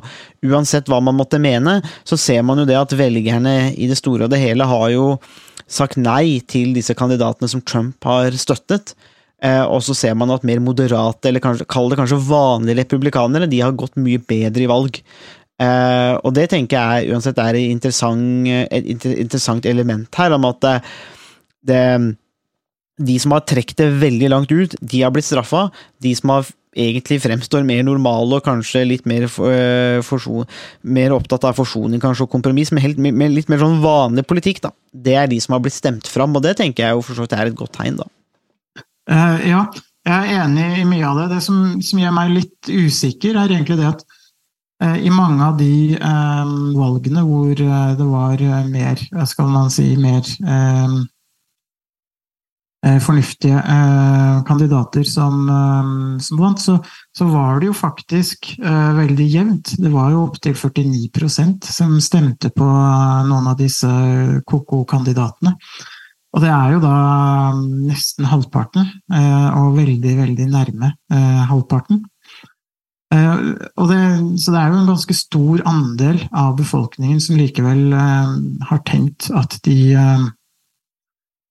uansett 0.50 0.90
hva 0.92 1.00
man 1.04 1.16
måtte 1.20 1.40
mene, 1.42 1.80
så 2.08 2.20
ser 2.20 2.44
man 2.48 2.60
jo 2.60 2.68
det 2.68 2.80
at 2.80 2.96
velgerne 3.00 3.72
i 3.72 3.88
det 3.90 4.00
store 4.00 4.28
og 4.28 4.34
det 4.34 4.42
hele 4.42 4.68
har 4.68 4.90
jo 4.92 5.14
sagt 5.70 6.00
nei 6.02 6.42
til 6.50 6.74
disse 6.76 6.96
kandidatene 6.98 7.48
som 7.52 7.64
Trump 7.64 8.04
har 8.04 8.36
støttet. 8.42 8.96
Eh, 9.40 9.64
og 9.64 9.84
så 9.86 9.96
ser 9.96 10.16
man 10.20 10.32
at 10.36 10.46
mer 10.48 10.60
moderate, 10.64 11.30
eller 11.30 11.44
kanskje, 11.44 11.68
kall 11.72 11.92
det 11.92 12.00
kanskje 12.02 12.20
vanlige 12.28 12.82
republikanere, 12.82 13.48
de 13.50 13.62
har 13.64 13.78
gått 13.80 14.00
mye 14.00 14.20
bedre 14.20 14.66
i 14.66 14.72
valg. 14.72 15.00
Eh, 15.60 16.14
og 16.24 16.34
det 16.36 16.50
tenker 16.52 16.80
jeg 16.80 17.14
uansett 17.14 17.40
er 17.40 17.60
et 17.60 17.72
interessant, 17.72 18.48
et 18.48 18.90
interessant 18.92 19.68
element 19.68 20.22
her, 20.22 20.36
om 20.36 20.48
at 20.52 20.64
det, 20.66 20.78
det 21.72 21.84
de 23.00 23.16
som 23.24 23.32
har 23.32 23.46
trukket 23.48 23.80
det 23.80 23.94
veldig 24.02 24.32
langt 24.34 24.52
ut, 24.52 24.76
de 24.76 25.04
har 25.06 25.14
blitt 25.16 25.28
straffa. 25.30 25.70
De 26.04 26.12
som 26.20 26.34
har 26.36 26.50
egentlig 26.76 27.22
fremstår 27.24 27.64
mer 27.66 27.80
normale 27.88 28.38
og 28.38 28.44
kanskje 28.44 28.84
litt 28.86 29.08
mer, 29.08 29.24
forson, 30.06 30.44
mer 30.84 31.16
opptatt 31.16 31.48
av 31.48 31.56
forsoning 31.58 32.04
kanskje 32.04 32.28
og 32.28 32.34
kompromiss, 32.36 32.74
med, 32.76 32.84
helt, 32.84 33.00
med, 33.00 33.32
litt 33.32 33.48
mer 33.50 33.64
sånn 33.64 33.80
vanlig 33.84 34.28
politikk, 34.28 34.60
da. 34.68 34.74
Det 34.92 35.16
er 35.16 35.32
de 35.32 35.40
som 35.40 35.56
har 35.56 35.64
blitt 35.64 35.80
stemt 35.80 36.12
fram, 36.12 36.36
og 36.36 36.44
det 36.44 36.58
tenker 36.60 36.86
jeg 36.86 37.00
jo 37.00 37.08
for 37.08 37.16
så 37.16 37.24
vidt 37.24 37.40
er 37.40 37.50
et 37.50 37.58
godt 37.64 37.78
tegn, 37.80 38.04
da. 38.04 38.12
Uh, 39.10 39.42
ja, 39.42 39.66
jeg 40.06 40.16
er 40.16 40.46
enig 40.46 40.70
i 40.80 40.88
mye 40.88 41.06
av 41.10 41.24
det. 41.24 41.28
Det 41.36 41.44
som, 41.46 41.60
som, 41.82 42.02
gjør 42.02 42.16
meg 42.16 42.34
litt 42.36 42.70
usikker, 42.70 43.38
er 43.38 43.54
egentlig 43.56 43.80
det 43.80 43.88
at 43.90 44.04
uh, 44.86 44.98
i 45.02 45.10
mange 45.14 45.46
av 45.46 45.58
de 45.60 45.98
valgene 46.78 47.26
hvor 47.26 47.56
det 47.58 48.10
var 48.10 48.44
mer, 48.70 49.08
skal 49.30 49.50
man 49.54 49.74
si, 49.74 49.94
mer 50.00 50.22
Eh, 52.80 52.96
fornuftige 53.04 53.60
kandidater 54.48 55.04
som, 55.04 55.42
som 56.24 56.38
vant, 56.40 56.62
så, 56.64 56.78
så, 57.12 57.26
var 57.28 57.60
det 57.60 57.68
jo 57.68 57.74
faktisk 57.76 58.54
veldig 58.96 59.26
jevnt. 59.28 59.74
Det 59.84 59.92
var 59.92 60.14
jo 60.14 60.22
opptil 60.30 60.56
49% 60.56 61.68
som 61.68 61.98
stemte 62.00 62.54
på 62.56 62.64
noen 62.64 63.52
av 63.52 63.60
disse 63.60 63.92
KK-kandidatene. 64.48 65.58
Og 66.30 66.44
det 66.44 66.50
er 66.54 66.76
jo 66.76 66.80
da 66.84 66.96
nesten 67.58 68.28
halvparten, 68.30 68.86
eh, 69.14 69.48
og 69.58 69.78
veldig, 69.80 70.16
veldig 70.24 70.48
nærme 70.52 70.94
eh, 71.14 71.44
halvparten. 71.50 72.04
Det, 73.10 74.02
så 74.38 74.52
det 74.54 74.60
er 74.60 74.68
jo 74.70 74.82
en 74.84 74.90
ganske 74.92 75.16
stor 75.18 75.64
andel 75.66 76.20
av 76.30 76.52
befolkningen 76.60 77.18
som 77.24 77.40
likevel 77.40 77.96
har 78.70 78.82
tenkt 78.86 79.32
at 79.34 79.56
de 79.66 79.96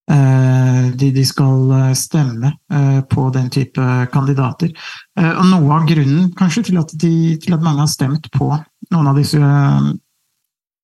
Eh, 0.08 0.84
de, 0.96 1.10
de 1.12 1.24
skal 1.26 1.70
eh, 1.70 1.92
stemme 1.92 2.54
eh, 2.72 3.00
på 3.04 3.26
den 3.30 3.50
type 3.52 3.84
kandidater. 4.12 4.72
Og 5.20 5.44
noe 5.50 5.74
av 5.76 5.88
grunnen 5.88 6.30
kanskje 6.38 6.70
til 6.70 6.78
at, 6.80 6.94
de, 6.96 7.36
til 7.42 7.56
at 7.56 7.64
mange 7.64 7.82
har 7.82 7.90
stemt 7.92 8.30
på 8.32 8.48
noen 8.94 9.10
av 9.10 9.18
disse 9.18 9.40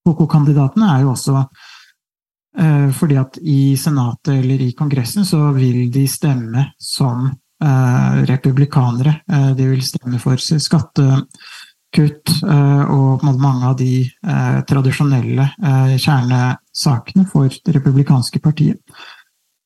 KK-kandidatene, 0.05 0.91
er 0.91 1.05
jo 1.07 1.15
også 1.15 1.47
fordi 2.95 3.17
at 3.19 3.39
i 3.43 3.75
Senatet 3.75 4.31
eller 4.37 4.61
i 4.63 4.73
Kongressen 4.79 5.27
så 5.27 5.49
vil 5.57 5.89
de 5.91 6.05
stemme 6.07 6.69
som 6.79 7.25
republikanere. 8.29 9.17
De 9.59 9.67
vil 9.73 9.83
stemme 9.83 10.21
for 10.23 10.39
skattekutt 10.39 12.35
og 12.95 13.27
mange 13.27 13.73
av 13.73 13.75
de 13.81 14.05
tradisjonelle 14.71 15.49
kjernesakene 15.99 17.27
for 17.33 17.51
det 17.51 17.75
republikanske 17.81 18.39
partiet. 18.45 18.79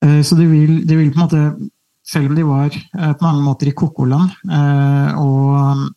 Eh, 0.04 0.22
så 0.22 0.34
de 0.34 0.46
vil, 0.46 0.86
de 0.86 0.96
vil, 0.96 1.10
på 1.12 1.18
en 1.18 1.24
måte, 1.24 1.70
selv 2.06 2.30
om 2.30 2.38
de 2.38 2.46
var 2.46 2.70
eh, 2.70 3.12
på 3.12 3.24
mange 3.24 3.42
måter 3.42 3.70
i 3.70 3.76
kokoland 3.76 4.30
eh, 4.46 5.18
og 5.18 5.88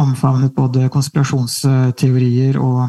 omfavnet 0.00 0.54
både 0.56 0.88
konspirasjonsteorier 0.92 2.58
og 2.60 2.88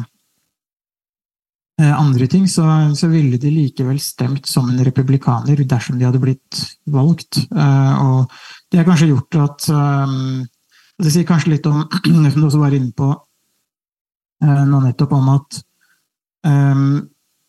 andre 1.90 2.26
ting, 2.30 2.44
så, 2.50 2.64
så, 2.98 3.08
ville 3.10 3.38
de 3.40 3.50
likevel 3.50 3.98
stemt 4.02 4.46
som 4.46 4.68
en 4.70 4.84
republikaner 4.84 5.58
dersom 5.68 5.98
de 5.98 6.06
hadde 6.06 6.20
blitt 6.22 6.60
valgt. 6.92 7.40
Og 7.50 8.30
det 8.70 8.80
har 8.80 8.86
kanskje 8.88 9.08
gjort 9.10 9.38
at 9.42 9.68
Det 11.02 11.10
sier 11.10 11.26
kanskje 11.26 11.54
litt 11.54 11.66
om, 11.66 11.80
som 12.32 12.38
du 12.38 12.46
også 12.46 12.60
var 12.60 12.76
inne 12.76 12.92
på 12.94 13.08
nå 14.42 14.82
nettopp, 14.84 15.16
om 15.16 15.32
at 15.32 15.62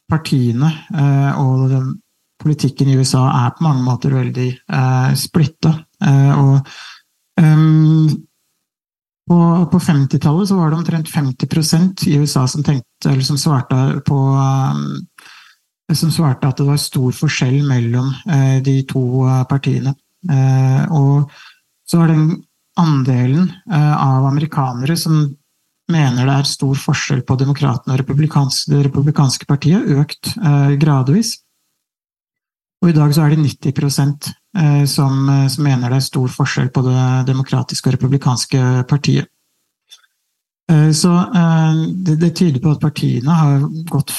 partiene 0.10 0.72
og 1.38 1.68
den 1.70 1.92
politikken 2.44 2.92
i 2.92 2.98
USA 3.00 3.24
er 3.46 3.56
på 3.56 3.66
mange 3.66 3.84
måter 3.86 4.14
veldig 4.14 4.50
eh, 4.52 5.10
splitta. 5.20 5.74
Eh, 6.04 6.34
og 6.40 6.70
på, 9.30 9.40
på 9.72 9.80
50-tallet 9.80 10.50
så 10.50 10.58
var 10.58 10.72
det 10.72 10.78
omtrent 10.82 11.12
50% 11.12 12.08
i 12.12 12.18
USA 12.20 12.44
som, 12.48 12.64
tenkte, 12.64 13.14
som 13.24 13.40
svarte 13.40 14.02
på 14.08 14.18
um, 14.36 14.84
som 15.94 16.12
svarte 16.12 16.50
at 16.50 16.58
det 16.60 16.66
var 16.68 16.80
stor 16.82 17.14
forskjell 17.14 17.60
mellom 17.68 18.08
eh, 18.26 18.58
de 18.66 18.80
to 18.90 19.04
uh, 19.28 19.44
partiene. 19.46 19.94
Eh, 20.26 20.84
og 20.96 21.30
så 21.86 22.00
var 22.00 22.10
den 22.10 22.32
andelen 22.80 23.52
eh, 23.72 24.08
av 24.08 24.26
amerikanere 24.26 24.98
som 24.98 25.36
mener 25.92 26.26
det 26.26 26.36
er 26.36 26.50
stor 26.50 26.80
forskjell 26.80 27.24
på 27.28 27.38
demokratene 27.38 27.94
og 27.94 28.00
det 28.00 28.84
republikanske 28.88 29.48
partiet, 29.50 29.90
økt 30.00 30.34
eh, 30.38 30.76
gradvis. 30.82 31.36
Og 32.84 32.92
i 32.92 32.96
dag 32.96 33.14
så 33.16 33.26
er 33.26 33.34
det 33.34 33.44
90 33.44 33.70
eh, 33.70 34.34
som, 34.86 35.30
eh, 35.30 35.48
som 35.48 35.64
mener 35.64 35.90
det 35.90 35.98
er 35.98 36.06
stor 36.06 36.30
forskjell 36.30 36.70
på 36.74 36.84
det 36.86 37.06
demokratiske 37.30 37.90
og 37.90 37.96
republikanske 37.96 38.62
partiet. 38.90 39.30
Eh, 40.72 40.92
så 40.96 41.14
det, 42.06 42.20
det 42.22 42.36
tyder 42.38 42.62
på 42.62 42.76
at 42.76 42.84
partiene 42.84 43.40
har 43.40 43.66
gått 43.90 44.14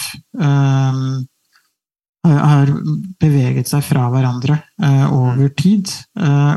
har 2.24 2.70
beveget 3.20 3.68
seg 3.68 3.82
fra 3.84 4.06
hverandre 4.08 4.54
over 5.12 5.50
tid. 5.52 5.90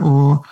Og 0.07 0.45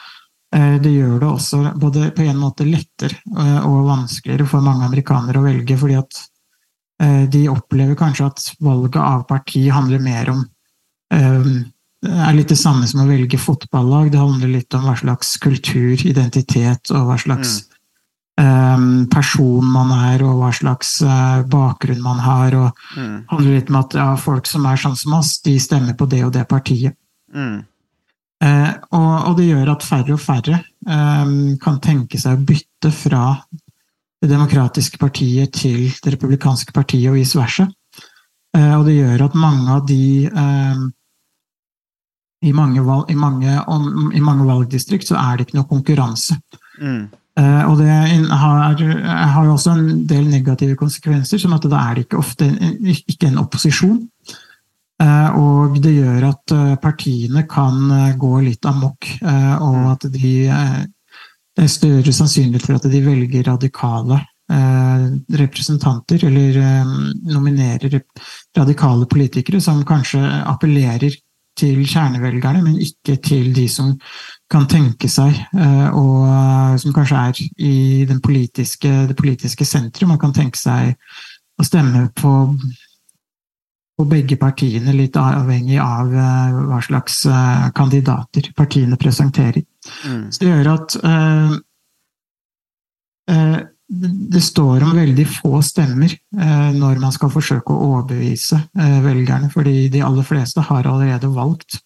det 0.52 0.92
gjør 0.92 1.22
det 1.22 1.30
også 1.30 1.60
både 1.80 2.10
på 2.12 2.26
en 2.28 2.42
måte 2.42 2.68
lettere 2.68 3.22
og 3.64 3.88
vanskeligere 3.88 4.48
for 4.50 4.66
mange 4.66 4.84
amerikanere 4.90 5.40
å 5.40 5.46
velge, 5.46 5.78
fordi 5.80 5.96
at 6.02 6.20
de 7.32 7.46
opplever 7.48 7.96
kanskje 7.96 8.28
at 8.28 8.44
valget 8.60 9.00
av 9.00 9.24
parti 9.32 9.64
handler 9.72 10.04
mer 10.04 10.34
om 10.36 10.44
det 12.06 12.26
er 12.28 12.36
litt 12.38 12.52
det 12.52 12.60
samme 12.60 12.88
som 12.90 13.04
å 13.04 13.08
velge 13.10 13.40
fotballag. 13.42 14.12
Det 14.14 14.22
handler 14.22 14.54
litt 14.54 14.76
om 14.78 14.86
hva 14.88 14.96
slags 15.00 15.36
kultur, 15.42 15.96
identitet 15.98 16.94
og 16.94 17.10
hva 17.10 17.18
slags 17.22 17.62
mm. 17.62 17.72
Um, 18.36 19.06
person 19.08 19.64
man 19.64 19.94
er, 19.96 20.20
og 20.28 20.42
hva 20.42 20.50
slags 20.52 20.98
uh, 21.08 21.40
bakgrunn 21.48 22.02
man 22.04 22.18
har. 22.20 22.58
og 22.60 22.98
mm. 22.98 23.14
handler 23.30 23.54
litt 23.54 23.70
om 23.72 23.78
at 23.80 23.96
ja, 23.96 24.10
folk 24.20 24.50
som 24.50 24.66
er 24.68 24.82
sånn 24.82 24.98
som 25.00 25.16
oss, 25.16 25.38
de 25.46 25.54
stemmer 25.56 25.96
på 25.96 26.04
det 26.12 26.20
og 26.28 26.34
det 26.36 26.44
partiet. 26.50 26.98
Mm. 27.32 27.62
Uh, 28.44 28.74
og, 28.92 29.14
og, 29.30 29.38
det 29.40 29.48
gjør 29.48 29.72
at 29.72 29.88
færre 29.88 30.18
og 30.18 30.20
færre 30.20 30.60
um, 30.84 31.56
kan 31.64 31.80
tenke 31.80 32.20
seg 32.20 32.36
å 32.36 32.44
bytte 32.50 32.92
fra 32.92 33.24
det 34.20 34.28
demokratiske 34.28 35.00
partiet 35.00 35.56
til 35.56 35.88
det 36.04 36.18
republikanske 36.18 36.76
partiet, 36.76 37.08
og 37.14 37.16
vice 37.16 37.40
versa. 37.40 37.70
Uh, 38.52 38.76
og 38.82 38.84
det 38.90 38.98
gjør 38.98 39.30
at 39.30 39.40
mange 39.40 39.80
av 39.80 39.88
de 39.88 40.28
um, 40.28 40.90
i 42.46 42.54
mange, 42.56 42.82
valg, 42.86 43.12
i, 43.12 43.18
mange, 43.20 43.60
om, 43.72 44.10
i 44.14 44.24
mange, 44.24 44.48
valgdistrikt 44.48 45.10
så 45.10 45.18
er 45.20 45.38
det 45.38 45.48
ikke 45.48 45.60
noe 45.60 45.70
konkurranse. 45.70 46.38
Mm. 46.80 47.06
Uh, 47.36 47.64
og 47.68 47.80
det 47.82 47.92
har, 47.92 48.76
har, 48.80 49.46
jo 49.46 49.56
også 49.58 49.74
en 49.74 50.04
del 50.08 50.28
negative 50.32 50.78
konsekvenser, 50.80 51.42
sånn 51.42 51.58
at 51.58 51.68
da 51.68 51.82
er 51.90 51.98
det 51.98 52.06
ikke 52.06 52.22
ofte 52.22 52.48
ikke 52.96 53.32
en 53.32 53.42
opposisjon. 53.44 54.04
Uh, 55.04 55.30
og 55.36 55.80
det 55.84 55.98
gjør 55.98 56.30
at 56.30 56.54
uh, 56.56 56.76
partiene 56.80 57.44
kan 57.52 57.82
gå 58.20 58.38
litt 58.46 58.70
amok, 58.70 59.10
og 59.26 59.82
mm. 59.82 59.90
at 59.96 60.08
de 60.14 60.36
Det 61.56 61.64
er 61.64 61.72
større 61.72 62.12
sannsynlighet 62.12 62.66
for 62.68 62.76
at 62.76 62.86
de 62.92 63.00
velger 63.00 63.46
radikale 63.48 64.18
eh, 64.52 65.38
representanter, 65.38 66.26
eller 66.26 66.58
eh, 66.58 66.86
nominerer 67.34 68.02
radikale 68.58 69.06
politikere 69.06 69.62
som 69.62 69.86
kanskje 69.86 70.22
appellerer 70.46 71.16
til 71.58 71.84
kjernevelgerne, 71.88 72.64
men 72.64 72.80
ikke 72.84 73.18
til 73.24 73.52
de 73.56 73.68
som 73.72 73.94
kan 74.52 74.68
tenke 74.70 75.10
seg, 75.12 75.38
eh, 75.58 75.88
og 75.96 76.80
som 76.82 76.96
kanskje 76.96 77.22
er 77.22 77.34
i 77.58 78.20
politiske, 78.24 78.92
det 79.10 79.16
politiske 79.18 79.66
sentrum, 79.66 80.16
og 80.16 80.22
kan 80.22 80.36
tenke 80.36 80.60
seg 80.60 80.96
å 81.60 81.68
stemme 81.68 82.10
på 82.16 82.34
på 83.96 84.04
begge 84.12 84.36
partiene, 84.36 84.92
litt 84.92 85.16
avhengig 85.16 85.78
av 85.80 86.10
uh, 86.12 86.56
hva 86.68 86.82
slags 86.84 87.22
kandidater 87.78 88.50
partiene 88.52 88.98
presenterer. 89.00 89.64
Mm. 90.04 90.26
Så 90.36 90.42
det 90.42 90.50
gjør 90.50 90.68
at 90.74 90.98
uh, 91.00 91.54
det 93.86 94.42
står 94.42 94.82
om 94.82 94.96
veldig 94.98 95.26
få 95.30 95.60
stemmer 95.62 96.10
når 96.74 96.98
man 97.04 97.14
skal 97.14 97.30
forsøke 97.30 97.70
å 97.70 97.92
overbevise 97.92 98.58
velgerne, 98.74 99.52
fordi 99.54 99.92
de 99.94 100.02
aller 100.02 100.26
fleste 100.26 100.64
har 100.66 100.90
allerede 100.90 101.30
valgt. 101.30 101.78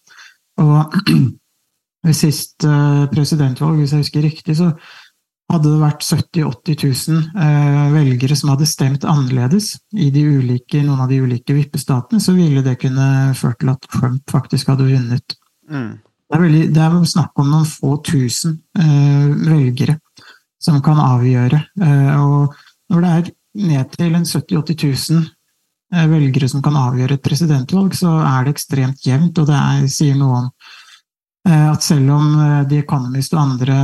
Og 0.64 0.96
ved 2.06 2.16
sist 2.16 2.64
presidentvalg, 3.12 3.82
hvis 3.82 3.92
jeg 3.92 4.06
husker 4.06 4.24
riktig, 4.24 4.56
så 4.62 4.70
hadde 5.50 5.72
det 5.72 5.80
vært 5.80 6.04
70 6.06 6.44
000-80 6.44 7.10
000 7.10 7.44
eh, 7.44 7.80
velgere 7.94 8.36
som 8.38 8.52
hadde 8.52 8.68
stemt 8.68 9.06
annerledes 9.08 9.72
i 9.92 10.10
ulike, 10.10 10.82
noen 10.84 11.02
av 11.04 11.10
de 11.10 11.20
ulike 11.24 11.56
vippestatene, 11.56 12.22
så 12.22 12.34
ville 12.36 12.62
det 12.66 12.78
kunne 12.82 13.34
ført 13.38 13.60
til 13.62 13.72
at 13.72 13.90
Trump 13.90 14.22
faktisk 14.30 14.70
hadde 14.70 14.86
vunnet. 14.88 15.36
Mm. 15.70 15.98
Det, 15.98 16.36
er 16.36 16.44
veldig, 16.44 16.62
det 16.76 16.84
er 16.84 16.98
snakk 17.10 17.42
om 17.42 17.50
noen 17.50 17.66
få 17.68 17.96
tusen 18.06 18.60
eh, 18.78 19.26
velgere 19.50 19.98
som 20.60 20.80
kan 20.84 21.00
avgjøre. 21.00 21.60
Eh, 21.80 22.14
og 22.20 22.54
når 22.92 23.04
det 23.04 23.10
er 23.10 23.30
ned 23.70 23.92
til 23.96 24.16
en 24.16 24.26
70 24.28 24.60
000-80 24.60 25.14
000 25.16 25.24
eh, 25.94 26.08
velgere 26.10 26.50
som 26.52 26.62
kan 26.64 26.76
avgjøre 26.78 27.16
et 27.16 27.24
presidentvalg, 27.24 27.96
så 27.96 28.18
er 28.20 28.46
det 28.46 28.56
ekstremt 28.56 29.06
jevnt, 29.06 29.40
og 29.40 29.48
det 29.50 29.56
er, 29.58 29.86
sier 29.90 30.18
noe 30.20 30.42
om 30.42 30.50
eh, 31.48 31.68
at 31.70 31.86
selv 31.86 32.12
om 32.18 32.34
The 32.68 32.82
Economist 32.84 33.36
og 33.36 33.46
andre 33.46 33.78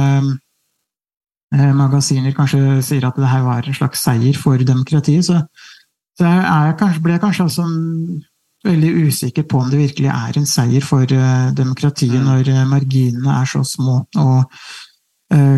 magasiner 1.56 2.34
kanskje 2.34 2.80
sier 2.84 3.04
at 3.06 3.16
det 3.16 3.28
her 3.30 3.44
var 3.46 3.64
en 3.64 3.74
slags 3.74 4.00
seier 4.02 4.34
for 4.36 4.60
demokratiet, 4.66 5.24
så, 5.24 5.38
så 6.18 6.26
jeg 6.26 6.74
kanskje, 6.80 7.02
ble 7.04 7.14
jeg 7.14 7.22
kanskje 7.22 7.46
også 7.46 7.66
veldig 8.66 8.90
usikker 9.06 9.46
på 9.46 9.60
om 9.62 9.70
det 9.70 9.78
virkelig 9.78 10.10
er 10.10 10.40
en 10.40 10.48
seier 10.50 10.84
for 10.84 11.06
demokratiet 11.56 12.18
mm. 12.18 12.26
når 12.26 12.50
marginene 12.68 13.38
er 13.38 13.46
så 13.48 13.62
små 13.64 14.00
og 14.18 14.58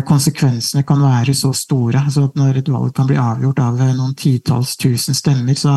konsekvensene 0.07 0.81
kan 0.87 1.01
være 1.03 1.33
så 1.37 1.51
store. 1.53 1.99
Altså 2.01 2.23
at 2.25 2.37
når 2.39 2.57
et 2.57 2.71
valg 2.73 2.89
kan 2.97 3.05
bli 3.05 3.19
avgjort 3.21 3.59
av 3.61 3.77
noen 3.93 4.15
titalls 4.17 4.71
tusen 4.81 5.13
stemmer, 5.13 5.53
så, 5.53 5.73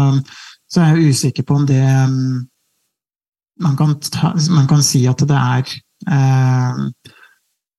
så, 0.65 0.81
er 0.81 0.95
jeg 0.97 1.13
usikker 1.13 1.45
på 1.45 1.59
om 1.61 1.67
det 1.69 1.83
um, 1.85 2.39
man, 3.61 3.77
kan 3.77 3.93
ta, 4.01 4.33
man 4.55 4.71
kan 4.71 4.81
si 4.87 5.05
at 5.11 5.21
det 5.29 5.37
er 5.37 5.77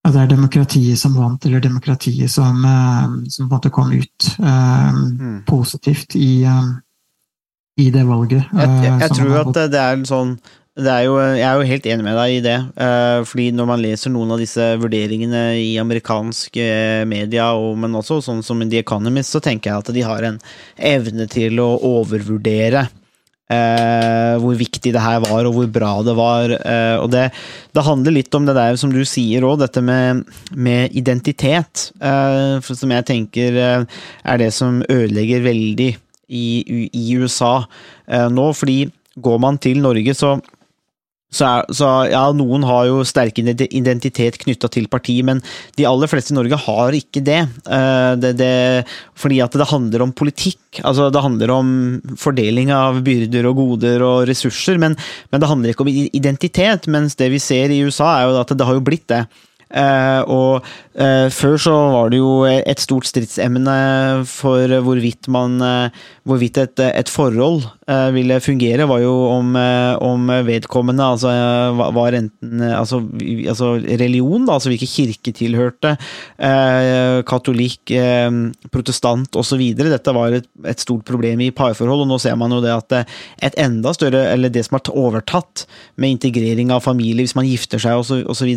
at 0.04 0.12
det 0.12 0.22
er 0.22 0.32
demokratiet 0.34 1.00
som 1.00 1.16
vant, 1.16 1.46
eller 1.48 1.64
demokratiet 1.64 2.32
som, 2.32 2.66
eh, 2.66 3.14
som 3.32 3.48
på 3.48 3.56
en 3.56 3.56
måte 3.56 3.72
kom 3.72 3.92
ut 3.92 4.34
um, 4.40 4.98
mm. 5.20 5.38
positivt 5.48 6.16
i, 6.20 6.44
um, 6.44 6.74
i, 7.80 7.90
det 7.92 8.04
valget. 8.08 8.44
Jeg, 8.52 8.70
jeg, 8.84 9.00
jeg 9.00 9.16
tror 9.16 9.38
at 9.46 9.62
det 9.72 9.80
er 9.80 9.96
en 9.96 10.06
sånn 10.08 10.36
er 10.82 11.04
jo, 11.06 11.18
jeg 11.22 11.46
er 11.46 11.60
jo 11.60 11.68
helt 11.70 11.86
enig 11.86 12.06
med 12.08 12.18
deg 12.18 12.32
i 12.34 12.42
det. 12.42 12.58
fordi 13.30 13.52
når 13.54 13.68
man 13.70 13.84
leser 13.84 14.10
noen 14.10 14.32
av 14.34 14.40
disse 14.42 14.72
vurderingene 14.82 15.44
i 15.62 15.76
amerikansk 15.78 16.58
media, 17.06 17.52
men 17.78 18.00
også 18.00 18.18
sånn 18.26 18.42
som 18.42 18.64
The 18.66 18.82
Economist, 18.82 19.36
så 19.36 19.44
tenker 19.44 19.70
jeg 19.70 19.84
at 19.84 19.94
de 19.94 20.08
har 20.08 20.26
en 20.26 20.42
evne 20.82 21.30
til 21.30 21.62
å 21.62 21.76
overvurdere 21.78 22.88
Eh, 23.52 24.36
hvor 24.40 24.56
viktig 24.56 24.94
det 24.96 25.02
her 25.04 25.20
var, 25.26 25.46
og 25.46 25.58
hvor 25.58 25.68
bra 25.72 25.92
det 26.06 26.14
var. 26.18 26.54
Eh, 26.56 26.96
og 27.02 27.10
det, 27.12 27.26
det, 27.76 27.86
handler 27.86 28.16
litt 28.16 28.34
om 28.38 28.48
det 28.48 28.56
der 28.56 28.78
som 28.80 28.94
du 28.94 29.02
sier 29.08 29.44
òg, 29.46 29.60
dette 29.62 29.84
med, 29.84 30.24
med 30.56 30.96
identitet. 30.96 31.90
Eh, 32.00 32.64
som 32.64 32.96
jeg 32.96 33.08
tenker 33.10 33.60
eh, 33.60 33.86
er 34.24 34.42
det 34.42 34.50
som 34.56 34.82
ødelegger 34.88 35.44
veldig 35.46 35.92
i, 36.34 36.46
i 36.88 37.04
USA 37.20 37.56
eh, 38.08 38.30
nå. 38.32 38.48
Fordi 38.58 38.80
går 39.24 39.44
man 39.44 39.60
til 39.62 39.84
Norge, 39.84 40.16
så 40.18 40.38
så, 41.34 41.50
så, 41.74 41.90
ja, 42.12 42.24
noen 42.36 42.66
har 42.68 42.88
jo 42.90 43.02
sterk 43.08 43.40
identitet 43.42 44.38
knytta 44.44 44.70
til 44.72 44.90
partiet, 44.92 45.26
men 45.26 45.42
de 45.80 45.88
aller 45.90 46.12
fleste 46.12 46.34
i 46.34 46.38
Norge 46.38 46.60
har 46.66 46.98
ikke 46.98 47.24
det. 47.26 47.42
Eh, 47.66 48.12
det, 48.22 48.36
det 48.40 48.54
fordi 49.20 49.40
at 49.44 49.56
det 49.58 49.70
handler 49.72 50.06
om 50.06 50.14
politikk. 50.16 50.82
Altså, 50.84 51.10
det 51.14 51.24
handler 51.24 51.54
om 51.54 51.72
fordeling 52.20 52.74
av 52.76 53.02
byrder 53.06 53.50
og 53.50 53.58
goder 53.62 54.06
og 54.06 54.28
ressurser, 54.30 54.78
men, 54.82 54.98
men 55.32 55.42
det 55.42 55.50
handler 55.50 55.74
ikke 55.74 55.88
om 55.88 55.94
identitet. 55.94 56.90
Mens 56.92 57.18
det 57.18 57.32
vi 57.34 57.42
ser 57.42 57.74
i 57.74 57.82
USA, 57.86 58.20
er 58.20 58.30
jo 58.30 58.44
at 58.44 58.54
det 58.54 58.70
har 58.70 58.78
jo 58.78 58.86
blitt 58.86 59.10
det. 59.12 59.26
Uh, 59.74 60.22
og 60.30 60.68
uh, 61.02 61.30
før 61.34 61.56
så 61.58 61.74
var 61.96 62.12
det 62.14 62.20
jo 62.20 62.44
et 62.46 62.82
stort 62.84 63.08
stridsemne 63.10 63.74
for 64.30 64.70
hvorvidt 64.86 65.26
man 65.34 65.58
Hvorvidt 66.24 66.60
et, 66.62 66.80
et 66.80 67.10
forhold 67.10 67.66
ville 68.16 68.40
fungere, 68.44 68.88
var 68.88 69.02
jo 69.04 69.12
om, 69.28 69.56
om 70.04 70.30
vedkommende 70.48 71.04
altså, 71.16 71.32
var 71.76 72.16
enten 72.16 72.62
altså, 72.64 73.02
altså, 73.50 73.74
religion, 74.00 74.46
da, 74.48 74.56
altså 74.56 74.72
hvilken 74.72 74.92
kirke 74.92 75.34
tilhørte, 75.36 75.96
katolikk, 77.28 77.94
protestant 78.72 79.36
osv. 79.40 79.66
Dette 79.80 80.16
var 80.16 80.38
et, 80.40 80.48
et, 80.64 80.84
stort 80.84 81.04
problem 81.08 81.44
i 81.44 81.52
parforhold, 81.56 82.06
og 82.06 82.12
nå 82.14 82.20
ser 82.24 82.38
man 82.40 82.56
jo 82.56 82.62
det 82.64 82.74
at 82.74 82.98
et 83.50 83.60
enda 83.62 83.94
større, 83.96 84.26
eller 84.32 84.54
det 84.54 84.66
som 84.68 84.80
har 84.80 84.94
overtatt 84.94 85.66
med 86.00 86.16
integrering 86.18 86.72
av 86.74 86.84
familie 86.86 87.24
hvis 87.26 87.38
man 87.38 87.48
gifter 87.48 87.82
seg 87.82 88.00
osv., 88.00 88.54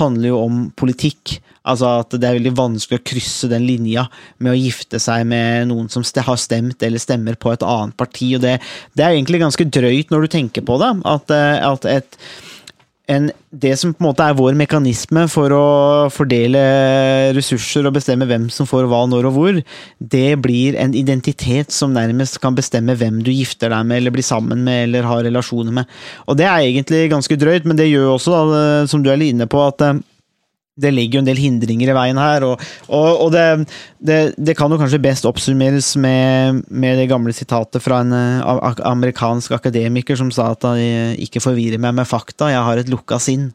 handler 0.00 0.28
jo 0.32 0.40
om 0.42 0.64
politikk. 0.78 1.38
Altså 1.66 1.92
at 2.00 2.16
det 2.16 2.28
er 2.28 2.38
veldig 2.38 2.54
vanskelig 2.58 3.00
å 3.00 3.06
krysse 3.06 3.50
den 3.50 3.66
linja 3.66 4.06
med 4.38 4.54
å 4.54 4.58
gifte 4.58 5.00
seg 5.02 5.26
med 5.28 5.70
noen 5.72 5.90
som 5.92 6.06
har 6.06 6.40
stemt 6.40 6.82
eller 6.86 7.02
stemmer 7.02 7.38
på 7.38 7.52
et 7.52 7.66
annet 7.66 7.96
parti. 7.98 8.34
og 8.36 8.44
Det, 8.44 8.58
det 8.94 9.04
er 9.04 9.16
egentlig 9.16 9.42
ganske 9.42 9.70
drøyt 9.78 10.12
når 10.14 10.26
du 10.26 10.34
tenker 10.36 10.66
på 10.66 10.78
det. 10.82 10.92
At, 11.08 11.32
eh, 11.34 11.56
at 11.66 11.88
et, 11.90 12.18
en, 13.10 13.28
det 13.54 13.72
som 13.78 13.92
på 13.94 14.02
en 14.02 14.08
måte 14.08 14.24
er 14.24 14.36
vår 14.38 14.56
mekanisme 14.58 15.26
for 15.30 15.52
å 15.54 15.66
fordele 16.10 16.62
ressurser 17.36 17.86
og 17.86 17.94
bestemme 17.98 18.26
hvem 18.26 18.48
som 18.52 18.66
får 18.66 18.88
hva, 18.90 19.04
når 19.10 19.28
og 19.30 19.36
hvor, 19.36 19.60
det 19.98 20.26
blir 20.42 20.78
en 20.80 20.94
identitet 20.98 21.74
som 21.74 21.94
nærmest 21.94 22.40
kan 22.42 22.56
bestemme 22.58 22.96
hvem 22.98 23.22
du 23.26 23.30
gifter 23.30 23.70
deg 23.74 23.86
med 23.86 24.02
eller 24.02 24.14
blir 24.16 24.26
sammen 24.26 24.64
med 24.66 24.88
eller 24.88 25.06
har 25.06 25.22
relasjoner 25.26 25.80
med. 25.80 25.96
Og 26.26 26.38
det 26.38 26.48
er 26.50 26.66
egentlig 26.66 27.06
ganske 27.14 27.38
drøyt, 27.38 27.68
men 27.68 27.78
det 27.78 27.90
gjør 27.92 28.16
også, 28.16 28.34
da, 28.34 28.68
som 28.90 29.06
du 29.06 29.12
er 29.12 29.22
inne 29.22 29.46
på, 29.50 29.62
at 29.62 29.86
eh, 29.86 30.02
det 30.76 30.92
ligger 30.92 31.18
jo 31.18 31.22
en 31.24 31.28
del 31.28 31.40
hindringer 31.40 31.92
i 31.92 31.96
veien 31.96 32.18
her, 32.20 32.44
og, 32.44 32.64
og, 32.88 33.08
og 33.26 33.30
det, 33.32 33.44
det, 33.98 34.18
det, 34.36 34.56
kan 34.58 34.72
jo 34.72 34.78
kanskje 34.80 35.00
best 35.02 35.28
oppsummeres 35.28 35.94
med, 36.00 36.62
med, 36.68 37.00
det 37.00 37.08
gamle 37.10 37.32
sitatet 37.36 37.84
fra 37.84 38.02
en 38.04 38.12
uh, 38.12 38.82
amerikansk 38.84 39.56
akademiker 39.56 40.18
som 40.20 40.32
sa 40.34 40.50
at 40.52 40.68
han 40.68 41.16
ikke 41.22 41.40
forvirrer 41.44 41.80
meg 41.80 41.96
med 41.96 42.08
fakta, 42.08 42.52
jeg 42.52 42.66
har 42.68 42.82
et 42.82 42.92
lukka 42.92 43.20
sinn. 43.22 43.50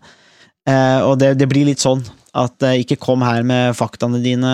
Uh, 0.70 1.02
og 1.10 1.16
det, 1.22 1.36
det, 1.40 1.50
blir 1.50 1.66
litt 1.70 1.82
sånn. 1.82 2.04
At 2.32 2.64
uh, 2.64 2.78
ikke 2.80 2.96
kom 2.96 3.26
her 3.28 3.44
med 3.44 3.74
faktaene 3.76 4.22
dine 4.24 4.52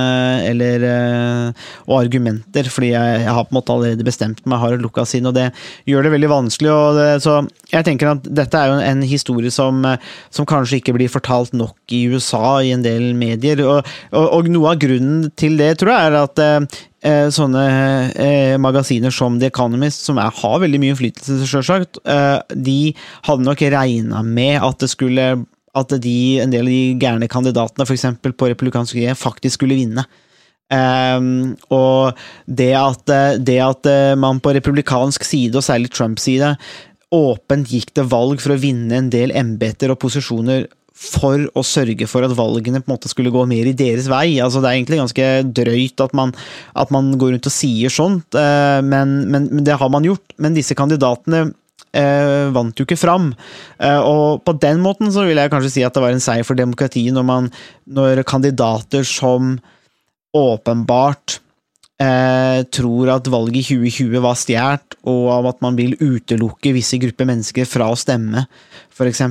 eller, 0.48 0.82
uh, 0.82 1.66
og 1.86 2.00
argumenter, 2.00 2.66
fordi 2.74 2.90
jeg, 2.96 3.20
jeg, 3.22 3.34
har 3.38 3.46
på 3.46 3.54
en 3.54 3.58
måte 3.60 3.74
allerede 3.76 4.06
bestemt 4.08 4.40
meg, 4.50 4.58
har 4.64 4.74
et 4.74 4.82
lukka 4.82 5.04
sinn, 5.06 5.28
og 5.30 5.36
det 5.38 5.52
gjør 5.86 6.08
det 6.08 6.14
veldig 6.16 6.32
vanskelig. 6.32 6.72
Det, 6.98 7.06
så 7.22 7.36
jeg 7.70 7.86
tenker 7.86 8.16
at 8.16 8.26
dette 8.26 8.58
er 8.58 8.72
jo 8.72 8.80
en 8.82 9.04
historie 9.06 9.54
som, 9.54 9.86
som, 10.34 10.48
kanskje 10.50 10.80
ikke 10.80 10.96
blir 10.98 11.12
fortalt 11.12 11.54
nok 11.54 11.94
i 11.94 12.08
USA 12.10 12.64
i 12.66 12.72
en 12.74 12.86
del 12.86 13.12
medier. 13.18 13.62
Og, 13.62 13.92
og, 14.10 14.26
og 14.26 14.50
noe 14.50 14.72
av 14.74 14.82
grunnen 14.82 15.28
til 15.38 15.60
det, 15.62 15.76
tror 15.78 15.94
jeg, 15.94 16.08
er 16.10 16.18
at 16.24 16.42
uh, 16.42 17.28
sånne 17.38 18.58
magasiner 18.60 19.14
som 19.14 19.38
The 19.38 19.52
Economist, 19.52 20.02
som 20.08 20.18
er, 20.18 20.34
har 20.34 20.58
veldig 20.66 20.82
mye 20.82 20.96
innflytelse, 20.96 21.46
selvsagt, 21.46 22.02
de 22.58 22.80
hadde 23.30 23.46
nok 23.46 23.62
regna 23.70 24.24
med 24.26 24.58
at 24.66 24.82
det 24.82 24.90
skulle 24.92 25.28
at 25.78 25.98
de, 26.04 26.18
en 26.44 26.54
del 26.54 26.68
av 26.68 26.74
de 26.74 26.96
gærne 27.02 27.30
kandidatene, 27.32 27.88
f.eks. 27.88 28.08
på 28.24 28.50
republikansk 28.52 28.98
side, 28.98 29.18
faktisk 29.18 29.60
skulle 29.60 29.78
vinne. 29.80 30.06
Um, 30.68 31.54
og 31.72 32.18
det 32.44 32.74
at, 32.76 33.14
det 33.40 33.60
at, 33.64 33.88
man 34.20 34.42
på 34.44 34.52
republikansk 34.58 35.24
side, 35.24 35.56
og 35.56 35.64
særlig 35.64 35.94
Trumps 35.94 36.28
side, 36.28 36.56
åpent 37.16 37.70
gikk 37.72 37.94
til 37.96 38.10
valg 38.12 38.42
for 38.44 38.56
å 38.56 38.60
vinne 38.60 38.98
en 39.00 39.12
del 39.14 39.32
embeter 39.38 39.94
og 39.94 40.02
posisjoner 40.02 40.68
for 40.98 41.44
å 41.54 41.62
sørge 41.66 42.08
for 42.10 42.26
at 42.26 42.34
valgene 42.36 42.82
på 42.82 42.90
en 42.90 42.96
måte 42.96 43.12
skulle 43.12 43.32
gå 43.34 43.44
mer 43.50 43.70
i 43.70 43.76
deres 43.78 44.08
vei. 44.10 44.40
Altså, 44.42 44.64
det 44.64 44.72
er 44.72 44.80
egentlig 44.80 45.00
ganske 45.04 45.28
drøyt 45.60 46.04
at 46.04 46.16
man, 46.18 46.34
at 46.74 46.94
man 46.94 47.12
går 47.22 47.36
rundt 47.36 47.50
og 47.50 47.54
sier 47.54 47.94
sånt, 47.94 48.34
uh, 48.34 48.82
men, 48.82 49.20
men, 49.30 49.48
men 49.54 49.68
det 49.68 49.78
har 49.78 49.94
man 49.94 50.08
gjort. 50.08 50.26
Men 50.42 50.58
disse 50.58 50.78
kandidatene 50.78 51.52
eh, 51.98 52.50
vant 52.56 52.78
jo 52.78 52.86
ikke 52.88 53.00
fram. 53.00 53.32
Eh, 53.82 54.00
og 54.00 54.44
på 54.46 54.56
den 54.62 54.84
måten 54.84 55.12
så 55.14 55.26
vil 55.28 55.40
jeg 55.40 55.54
kanskje 55.54 55.74
si 55.78 55.86
at 55.88 55.96
det 55.96 56.04
var 56.04 56.16
en 56.16 56.24
seier 56.24 56.48
for 56.48 56.60
demokratiet 56.60 57.16
når, 57.16 57.28
man, 57.28 57.52
når 57.90 58.24
kandidater 58.28 59.08
som 59.08 59.58
åpenbart 60.38 61.40
eh, 62.02 62.62
tror 62.74 63.12
at 63.16 63.30
valget 63.32 63.72
i 63.72 63.80
2020 63.90 64.24
var 64.24 64.38
stjålet, 64.38 64.98
og 65.08 65.32
av 65.34 65.50
at 65.54 65.62
man 65.66 65.78
vil 65.80 65.96
utelukke 66.00 66.76
visse 66.76 67.00
grupper 67.02 67.30
mennesker 67.30 67.68
fra 67.70 67.90
å 67.92 68.00
stemme, 68.00 68.46
f.eks. 68.94 69.24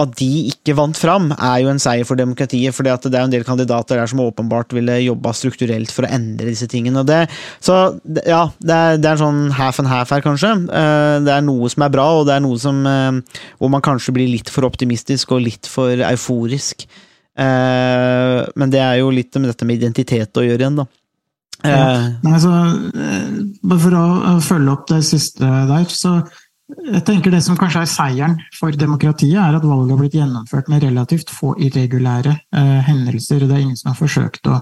At 0.00 0.14
de 0.16 0.28
ikke 0.48 0.74
vant 0.78 0.96
fram, 0.96 1.30
er 1.34 1.58
jo 1.64 1.70
en 1.72 1.80
seier 1.82 2.06
for 2.08 2.18
demokratiet. 2.18 2.74
For 2.76 2.86
det 2.86 2.94
er 3.12 3.24
jo 3.24 3.28
en 3.28 3.34
del 3.34 3.46
kandidater 3.46 4.00
der 4.00 4.10
som 4.10 4.22
åpenbart 4.24 4.72
ville 4.76 4.96
jobba 5.02 5.34
strukturelt 5.36 5.92
for 5.92 6.06
å 6.06 6.12
endre 6.16 6.48
disse 6.48 6.68
tingene. 6.70 7.04
Det, 7.06 7.20
så 7.64 7.76
ja, 8.24 8.46
det 8.58 8.76
er, 8.76 9.00
det 9.02 9.12
er 9.12 9.20
sånn 9.20 9.50
half 9.56 9.82
and 9.82 9.90
half 9.90 10.14
her, 10.14 10.24
kanskje. 10.24 10.54
Eh, 10.66 11.16
det 11.26 11.34
er 11.34 11.44
noe 11.46 11.70
som 11.72 11.84
er 11.86 11.92
bra, 11.92 12.06
og 12.20 12.26
det 12.28 12.38
er 12.38 12.44
noe 12.44 12.60
som 12.60 12.80
eh, 12.88 13.40
hvor 13.60 13.72
man 13.72 13.84
kanskje 13.84 14.16
blir 14.16 14.30
litt 14.32 14.52
for 14.52 14.68
optimistisk 14.68 15.36
og 15.36 15.44
litt 15.46 15.68
for 15.70 16.06
euforisk. 16.10 16.86
Eh, 17.40 18.38
men 18.56 18.72
det 18.72 18.82
er 18.84 19.00
jo 19.02 19.12
litt 19.14 19.36
med 19.38 19.52
dette 19.52 19.68
med 19.68 19.80
identitet 19.80 20.40
å 20.40 20.46
gjøre 20.46 20.64
igjen, 20.64 20.82
da. 20.82 20.88
Ja. 21.60 21.80
Nei, 22.24 22.38
så, 22.40 22.50
bare 23.60 23.80
for 23.82 23.96
å 23.98 24.36
følge 24.40 24.72
opp 24.72 24.86
det 24.88 25.02
siste 25.04 25.44
der, 25.44 25.84
så 25.92 26.22
jeg 26.78 27.02
tenker 27.06 27.32
Det 27.32 27.42
som 27.44 27.58
kanskje 27.58 27.84
er 27.84 27.90
seieren 27.90 28.34
for 28.56 28.74
demokratiet, 28.76 29.38
er 29.40 29.56
at 29.58 29.66
valget 29.66 29.94
har 29.94 30.00
blitt 30.00 30.16
gjennomført 30.18 30.70
med 30.70 30.84
relativt 30.84 31.30
få 31.32 31.54
irregulære 31.62 32.34
eh, 32.56 32.80
hendelser. 32.86 33.44
Det 33.44 33.54
er 33.54 33.64
ingen 33.64 33.78
som 33.78 33.92
har 33.92 33.98
forsøkt 33.98 34.50
å 34.50 34.58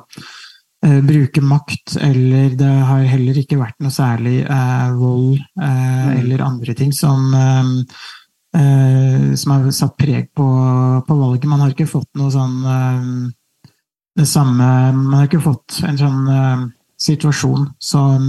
eh, 0.86 1.00
bruke 1.04 1.42
makt, 1.44 1.96
eller 2.04 2.54
det 2.58 2.70
har 2.90 3.08
heller 3.12 3.40
ikke 3.42 3.60
vært 3.60 3.78
noe 3.84 3.94
særlig 3.94 4.40
eh, 4.44 4.86
vold 4.98 5.38
eh, 5.38 6.08
eller 6.18 6.46
andre 6.46 6.76
ting 6.78 6.94
som, 6.96 7.28
eh, 7.34 7.74
eh, 8.60 9.28
som 9.38 9.54
har 9.56 9.68
satt 9.74 9.98
preg 10.00 10.32
på, 10.36 10.48
på, 11.06 11.20
valget. 11.22 11.50
Man 11.50 11.64
har 11.64 11.74
ikke 11.74 11.90
fått 11.90 12.10
noe 12.20 12.32
sånn 12.34 12.62
det 14.18 14.26
samme 14.26 14.64
Man 14.96 15.12
har 15.14 15.28
ikke 15.28 15.44
fått 15.44 15.76
en 15.86 15.98
sånn 16.00 16.24
situasjon 16.98 17.68
som 17.78 18.24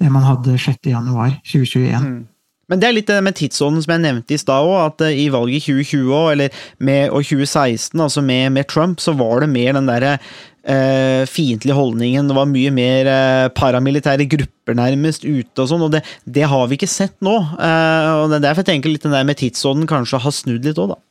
det 0.00 0.10
man 0.12 0.26
hadde 0.26 0.58
6.1.2021. 0.60 1.96
Mm. 2.04 2.20
Men 2.70 2.80
det 2.80 2.88
er 2.88 2.94
litt 2.94 3.10
det 3.10 3.18
med 3.26 3.36
tidsånden 3.38 3.82
som 3.82 3.96
jeg 3.96 4.04
nevnte 4.04 4.36
i 4.36 4.40
stad 4.40 4.68
òg, 4.68 4.76
at 4.84 5.04
eh, 5.08 5.24
i 5.24 5.26
valget 5.32 5.66
i 5.66 5.74
2020 5.82 6.30
eller 6.36 6.62
med, 6.78 7.10
og 7.10 7.26
2016, 7.26 7.98
altså 7.98 8.22
med, 8.22 8.52
med, 8.54 8.68
Trump, 8.70 9.02
så 9.02 9.16
var 9.18 9.42
det 9.42 9.50
mer 9.50 9.74
den 9.74 9.90
derre 9.90 10.14
eh, 10.16 11.26
fiendtlige 11.26 11.76
holdningen. 11.76 12.30
Det 12.30 12.38
var 12.38 12.50
mye 12.50 12.72
mer 12.74 13.10
eh, 13.10 13.50
paramilitære 13.58 14.28
grupper 14.30 14.78
nærmest 14.78 15.26
ute 15.26 15.64
og 15.64 15.70
sånn, 15.72 15.86
og 15.88 15.94
det, 15.96 16.04
det, 16.24 16.46
har 16.50 16.70
vi 16.70 16.78
ikke 16.78 16.90
sett 16.90 17.16
nå. 17.24 17.36
Eh, 17.58 18.10
og 18.22 18.30
det 18.30 18.38
er 18.38 18.48
derfor 18.48 18.64
jeg 18.64 18.76
tenker 18.76 18.94
litt 18.94 19.06
den 19.06 19.18
der 19.18 19.26
med 19.26 19.40
tidsånden 19.42 19.90
kanskje 19.90 20.22
har 20.22 20.36
snudd 20.36 20.66
litt 20.66 20.78
òg, 20.78 20.94
da. 20.94 21.02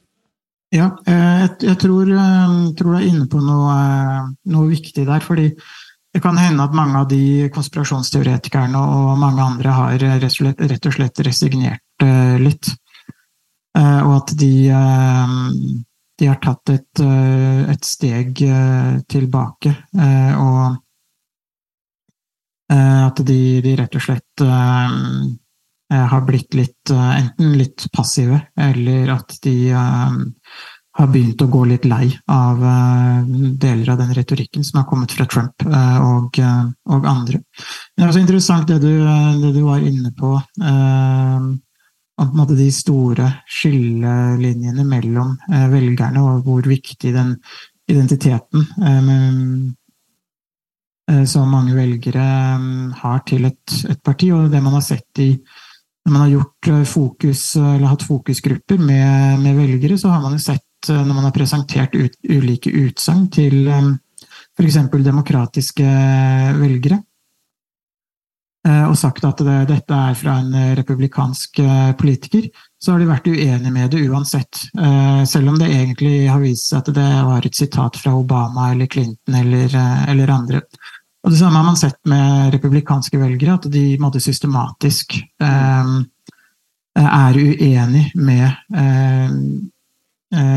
Ja, 0.70 0.92
eh, 1.10 1.38
jeg, 1.42 1.54
jeg 1.66 1.78
tror, 1.82 2.10
eh, 2.14 2.58
tror, 2.78 2.94
du 2.94 2.98
er 3.00 3.08
inne 3.08 3.26
på 3.30 3.42
noe, 3.42 3.76
noe 4.54 4.68
viktig 4.70 5.08
der, 5.08 5.24
fordi 5.26 5.50
det 6.14 6.20
kan 6.20 6.38
hende 6.38 6.64
at 6.64 6.74
mange 6.74 6.98
av 7.04 7.08
de 7.10 7.50
konspirasjonsteoretikerne 7.54 8.80
og 8.82 9.18
mange 9.22 9.46
andre 9.46 9.74
har 9.78 10.02
rett 10.02 10.88
og 10.90 10.96
slett 10.96 11.22
resignert 11.26 12.06
eh, 12.06 12.38
litt. 12.42 12.72
Eh, 13.78 14.00
og 14.02 14.16
at 14.16 14.34
de, 14.40 14.54
eh, 14.74 15.36
de 16.20 16.30
har 16.32 16.40
tatt 16.42 16.74
et, 16.74 17.04
et 17.76 17.86
steg 17.86 18.42
tilbake. 19.08 19.76
Og 20.00 20.80
at 22.70 23.22
de, 23.26 23.40
de 23.66 23.76
rett 23.80 23.96
og 23.98 24.04
slett 24.04 24.44
har 25.90 26.26
blitt 26.28 26.54
litt 26.54 26.92
Enten 26.92 27.56
litt 27.58 27.88
passive, 27.96 28.42
eller 28.60 29.14
at 29.16 29.38
de 29.46 29.56
har 31.00 31.08
begynt 31.14 31.42
å 31.42 31.48
gå 31.52 31.64
litt 31.70 31.86
lei 31.88 32.10
av 32.32 32.60
uh, 32.60 33.24
deler 33.62 33.94
av 33.94 34.02
den 34.02 34.12
retorikken 34.18 34.66
som 34.68 34.82
har 34.82 34.88
kommet 34.90 35.14
fra 35.16 35.28
Trump 35.32 35.64
uh, 35.68 36.00
og, 36.04 36.40
uh, 36.44 36.68
og, 36.92 37.08
andre. 37.08 37.40
Det 37.96 38.04
er 38.04 38.12
også 38.12 38.24
interessant 38.24 38.68
det 38.68 38.82
du, 38.84 38.92
det 39.40 39.54
du 39.56 39.62
var 39.64 39.84
inne 39.86 40.12
på, 40.16 40.36
om 42.20 42.40
de 42.52 42.68
store 42.76 43.30
skillelinjene 43.48 44.84
mellom 44.84 45.38
velgerne, 45.72 46.20
og 46.20 46.48
hvor 46.48 46.68
viktig 46.68 47.14
den 47.16 47.34
identiteten 47.90 48.66
som 51.32 51.54
mange 51.54 51.78
velgere 51.78 52.26
har 53.00 53.24
til 53.28 53.48
et, 53.48 53.76
et 53.88 54.02
parti, 54.04 54.34
og 54.36 54.52
det 54.52 54.62
man 54.64 54.76
har 54.76 54.84
sett 54.86 55.24
i 55.24 55.32
når 55.40 56.12
man 56.12 56.22
har 56.26 56.34
gjort 56.34 56.72
fokus, 56.92 57.44
eller 57.56 57.88
hatt 57.92 58.08
fokusgrupper 58.08 58.84
med, 58.84 59.40
med 59.46 59.56
velgere, 59.60 59.98
så 60.00 60.12
har 60.12 60.24
man 60.24 60.36
jo 60.36 60.44
sett 60.44 60.69
Eh, 60.69 60.69
når 60.88 61.14
man 61.14 61.28
har 61.28 61.36
presentert 61.36 61.96
ut, 61.96 62.16
ulike 62.24 62.72
utsagn 62.72 63.28
til 63.34 63.68
eh, 63.68 63.92
f.eks. 64.56 64.80
demokratiske 64.92 65.88
velgere, 66.60 67.00
eh, 68.68 68.86
og 68.88 68.96
sagt 69.00 69.26
at 69.28 69.44
det, 69.44 69.58
dette 69.72 70.00
er 70.10 70.18
fra 70.20 70.38
en 70.40 70.76
republikansk 70.80 71.62
politiker, 72.00 72.48
så 72.80 72.94
har 72.94 73.04
de 73.04 73.10
vært 73.10 73.28
uenige 73.28 73.74
med 73.76 73.92
det 73.92 74.06
uansett. 74.08 74.62
Selv 75.28 75.52
om 75.52 75.58
det 75.60 75.68
egentlig 75.68 76.30
har 76.30 76.40
vist 76.40 76.70
seg 76.70 76.80
at 76.80 76.94
det 76.96 77.10
var 77.28 77.44
et 77.44 77.58
sitat 77.60 78.00
fra 78.00 78.14
Obama 78.16 78.70
eller 78.72 78.88
Clinton 78.88 79.36
eller, 79.36 79.76
eller 80.08 80.32
andre. 80.32 80.62
Og 81.24 81.32
Det 81.32 81.40
samme 81.42 81.58
har 81.60 81.66
man 81.68 81.78
sett 81.78 82.00
med 82.08 82.54
republikanske 82.54 83.20
velgere, 83.20 83.58
at 83.60 83.68
de 83.72 83.84
måtte 84.00 84.22
systematisk 84.24 85.18
eh, 85.20 85.92
er 87.04 87.40
uenig 87.44 88.06
med 88.16 88.48
eh, 88.48 89.30
Eh, 89.30 89.79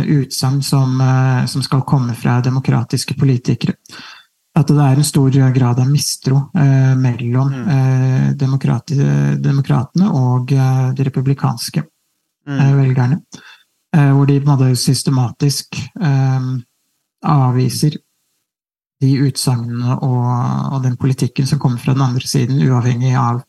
utsagn 0.07 0.63
som, 0.63 1.01
eh, 1.01 1.47
som, 1.47 1.63
skal 1.63 1.83
komme 1.83 2.15
fra 2.15 2.41
demokratiske 2.41 3.15
politikere. 3.15 3.75
At 4.53 4.69
det 4.69 4.85
er 4.85 4.99
en 5.01 5.05
stor 5.05 5.31
grad 5.55 5.81
av 5.81 5.89
mistro 5.89 6.37
eh, 6.55 6.93
mellom 6.99 7.53
mm. 7.55 7.69
eh, 7.73 8.27
demokratene 9.41 10.11
og 10.13 10.53
eh, 10.53 10.91
de 10.93 11.07
republikanske 11.09 11.81
mm. 11.83 12.59
eh, 12.59 12.75
velgerne. 12.77 13.21
hvor 13.93 14.27
de 14.27 14.39
på 14.41 14.49
en 14.49 14.57
måte 14.57 14.77
systematisk 14.77 15.77
avviser 17.29 17.99
de 19.03 19.11
utsagnene 19.27 19.99
og, 19.99 20.23
og, 20.73 20.79
den 20.83 20.97
politikken 20.97 21.47
som 21.47 21.59
kommer 21.61 21.77
fra 21.77 21.93
den 21.93 22.01
andre 22.07 22.25
siden, 22.27 22.63
uavhengig 22.65 23.13
av 23.21 23.43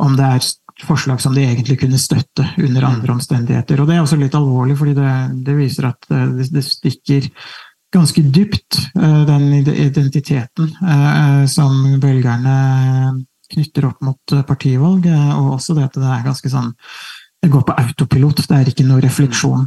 om 0.00 0.16
det 0.16 0.26
er 0.26 0.44
forslag 0.86 1.20
som 1.20 1.34
de 1.34 1.44
egentlig 1.44 1.78
kunne 1.80 1.98
støtte 1.98 2.46
under 2.58 2.84
andre 2.84 3.10
mm. 3.12 3.16
omstendigheter. 3.16 3.80
Og 3.80 3.88
Det 3.88 3.96
er 3.96 4.04
også 4.04 4.18
litt 4.20 4.36
alvorlig, 4.36 4.76
fordi 4.78 4.94
det, 4.98 5.10
det 5.46 5.56
viser 5.58 5.90
at 5.90 6.10
eh, 6.10 6.28
det, 6.38 6.48
det, 6.54 6.64
stikker 6.66 7.28
ganske 7.94 8.22
dypt, 8.22 8.78
eh, 8.94 9.22
den 9.28 9.48
identiteten 9.60 10.70
eh, 10.80 11.44
som 11.50 11.98
velgerne 12.02 12.56
knytter 13.50 13.88
opp 13.88 14.04
mot 14.06 14.36
partivalg, 14.46 15.08
og 15.10 15.56
også 15.56 15.74
det 15.74 15.88
at 15.88 15.96
det 15.98 16.06
er 16.06 16.28
ganske 16.28 16.52
sånn 16.52 16.70
det 17.40 17.48
går 17.50 17.62
på 17.66 17.74
autopilot. 17.80 18.42
Det 18.46 18.56
er 18.56 18.68
ikke 18.68 18.84
noe 18.84 19.00
refleksjon 19.00 19.62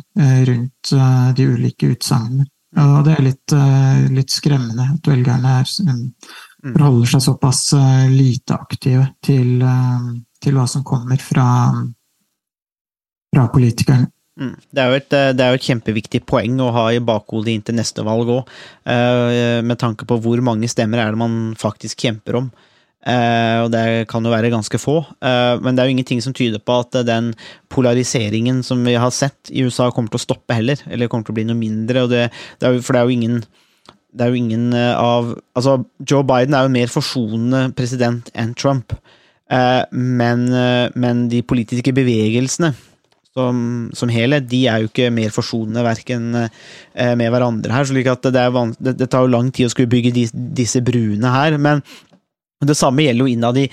rundt 0.48 0.92
de 1.34 1.46
ulike 1.50 1.90
utsagnene. 1.90 2.46
Og 2.80 3.00
det 3.08 3.16
er 3.16 3.26
litt, 3.26 3.56
litt 4.14 4.32
skremmende 4.32 4.86
at 4.94 5.10
velgerne 5.10 5.56
er, 5.58 5.72
mm. 5.90 6.04
forholder 6.70 7.12
seg 7.16 7.24
såpass 7.26 7.64
lite 8.14 8.56
aktive 8.56 9.08
til 9.26 9.66
til 10.44 10.58
hva 10.58 10.68
som 10.70 10.84
kommer 10.88 11.22
fra, 11.24 11.48
fra 13.34 13.48
politikerne. 13.54 14.10
Mm. 14.34 14.54
Det, 14.66 14.82
er 14.82 14.96
et, 14.98 15.12
det, 15.38 15.44
er 15.46 15.54
jo 15.54 15.60
et, 15.60 15.68
kjempeviktig 15.68 16.24
poeng 16.26 16.58
å 16.64 16.72
ha 16.74 16.88
i 16.90 17.02
bakhodet 17.06 17.54
inntil 17.54 17.78
neste 17.78 18.06
valg 18.06 18.32
òg, 18.34 18.54
eh, 18.90 19.60
med 19.62 19.78
tanke 19.82 20.08
på 20.10 20.18
hvor 20.24 20.42
mange 20.46 20.70
stemmer 20.72 21.04
er 21.04 21.14
det 21.14 21.22
man 21.22 21.36
faktisk 21.60 22.08
kjemper 22.08 22.40
om. 22.42 22.48
Eh, 23.04 23.60
og 23.62 23.70
det 23.74 24.08
kan 24.10 24.24
jo 24.24 24.32
være 24.32 24.50
ganske 24.54 24.80
få, 24.80 25.02
eh, 25.22 25.60
men 25.62 25.76
det 25.76 25.84
er 25.84 25.90
jo 25.90 25.96
ingenting 25.98 26.24
som 26.24 26.34
tyder 26.34 26.64
på 26.64 26.80
at 26.82 27.04
den 27.06 27.34
polariseringen 27.70 28.64
som 28.66 28.82
vi 28.88 28.96
har 28.98 29.12
sett 29.14 29.52
i 29.52 29.66
USA, 29.68 29.92
kommer 29.92 30.14
til 30.14 30.22
å 30.22 30.26
stoppe 30.26 30.58
heller, 30.58 30.82
eller 30.90 31.12
kommer 31.12 31.28
til 31.28 31.36
å 31.36 31.40
bli 31.42 31.50
noe 31.52 31.60
mindre. 31.60 32.08
Det, 32.10 32.30
det 32.64 32.74
jo, 32.74 32.82
for 32.82 32.96
det 32.96 33.04
er 33.04 33.12
jo 33.12 33.20
ingen 33.20 33.44
er 34.14 34.30
jo 34.30 34.38
ingen 34.38 34.76
av 34.78 35.32
Altså, 35.58 35.80
Joe 36.06 36.22
Biden 36.22 36.54
er 36.54 36.68
jo 36.68 36.74
mer 36.74 36.90
forsonende 36.94 37.68
president 37.78 38.30
enn 38.38 38.54
Trump. 38.54 38.94
Eh, 39.52 39.84
men, 39.92 40.48
eh, 40.54 40.88
men, 40.96 41.28
de 41.30 41.44
politiske 41.44 41.94
bevegelsene 41.96 42.72
som, 43.34 43.90
som, 43.98 44.12
helhet, 44.14 44.48
de 44.48 44.64
er 44.70 44.84
jo 44.84 44.92
ikke 44.92 45.10
mer 45.14 45.34
forsonende 45.34 45.84
verken 45.84 46.32
eh, 46.46 47.14
med 47.20 47.34
hverandre 47.34 47.74
her. 47.76 47.90
slik 47.90 48.08
at 48.12 48.24
det, 48.30 48.46
det, 48.80 48.98
det, 49.02 49.10
tar 49.10 49.26
jo 49.26 49.34
lang 49.34 49.52
tid 49.52 49.68
å 49.68 49.74
skulle 49.74 49.92
bygge 49.92 50.14
de, 50.16 50.28
disse 50.56 50.82
bruene 50.86 51.34
her. 51.34 51.58
men 51.58 51.84
det 52.70 52.78
samme 52.78 53.06
gjelder 53.06 53.26
jo 53.26 53.34
innad 53.34 53.60
i 53.62 53.68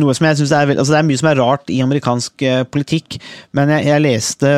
noe 0.00 0.14
som 0.16 0.28
jeg 0.28 0.40
synes 0.40 0.54
er, 0.56 0.72
altså 0.74 0.94
Det 0.94 0.98
er 1.00 1.08
mye 1.08 1.20
som 1.20 1.30
er 1.30 1.40
rart 1.40 1.72
i 1.72 1.80
amerikansk 1.84 2.44
eh, 2.46 2.62
politikk, 2.68 3.18
men 3.56 3.72
jeg, 3.74 3.86
jeg 3.90 4.04
leste 4.04 4.52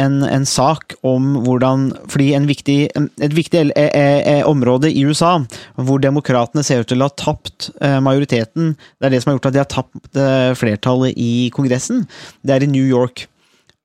en, 0.00 0.20
en, 0.26 0.46
sak 0.50 0.96
om 1.06 1.40
hvordan 1.44 1.90
Fordi 2.10 2.30
viktig, 2.48 2.78
et 2.96 3.34
viktig 3.36 3.60
e, 3.68 3.84
e, 3.86 4.06
e, 4.32 4.36
område 4.48 4.90
i 4.90 5.04
USA 5.06 5.36
hvor 5.76 6.00
demokratene 6.02 6.64
ser 6.66 6.82
ut 6.82 6.90
til 6.90 7.02
å 7.02 7.08
ha 7.08 7.16
tapt 7.18 7.70
eh, 7.84 7.98
majoriteten, 8.02 8.74
det 8.98 9.08
er 9.08 9.14
det 9.14 9.22
som 9.22 9.30
har 9.30 9.38
gjort 9.38 9.50
at 9.50 9.56
de 9.56 9.62
har 9.62 9.70
tapt 9.70 10.18
eh, 10.18 10.52
flertallet 10.58 11.18
i 11.20 11.50
Kongressen, 11.54 12.06
det 12.42 12.56
er 12.56 12.66
i 12.66 12.70
New 12.70 12.86
York. 12.86 13.26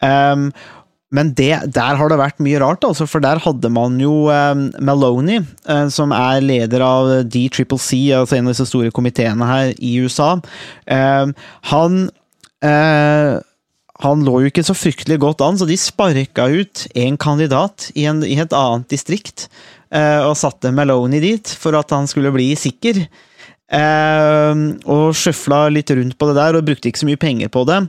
Um, 0.03 0.49
men 1.13 1.31
det, 1.37 1.53
der 1.75 1.97
har 1.99 2.09
det 2.09 2.17
vært 2.17 2.41
mye 2.43 2.59
rart, 2.61 2.85
altså, 2.87 3.05
for 3.09 3.23
der 3.23 3.39
hadde 3.43 3.69
man 3.73 3.99
jo 4.01 4.25
eh, 4.33 4.55
Maloney, 4.83 5.43
eh, 5.69 5.87
som 5.93 6.13
er 6.15 6.41
leder 6.43 6.81
av 6.81 7.11
DCCC, 7.29 8.09
altså 8.17 8.39
en 8.39 8.49
av 8.49 8.55
disse 8.55 8.67
store 8.71 8.93
komiteene 8.95 9.49
her 9.49 9.73
i 9.77 9.95
USA. 10.01 10.33
Eh, 10.89 11.27
han 11.71 11.99
eh, 12.65 13.35
han 14.03 14.25
lå 14.27 14.41
jo 14.43 14.49
ikke 14.49 14.65
så 14.67 14.73
fryktelig 14.75 15.21
godt 15.23 15.43
an, 15.45 15.55
så 15.55 15.63
de 15.69 15.77
sparka 15.79 16.49
ut 16.51 16.81
en 16.99 17.15
kandidat 17.21 17.85
i, 17.93 18.03
en, 18.09 18.25
i 18.27 18.35
et 18.43 18.51
annet 18.51 18.89
distrikt. 18.91 19.47
og 19.95 20.33
satte 20.35 20.73
Maloney 20.75 21.21
dit 21.23 21.51
for 21.55 21.77
at 21.79 21.93
han 21.95 22.03
skulle 22.11 22.33
bli 22.35 22.49
sikker. 22.59 23.05
Eh, 23.65 24.59
og 24.85 25.15
sjøfla 25.17 25.63
litt 25.73 25.89
rundt 25.97 26.17
på 26.19 26.27
det 26.29 26.37
der, 26.37 26.57
og 26.57 26.67
brukte 26.67 26.91
ikke 26.91 27.01
så 27.01 27.09
mye 27.09 27.21
penger 27.21 27.51
på 27.53 27.63
det. 27.69 27.79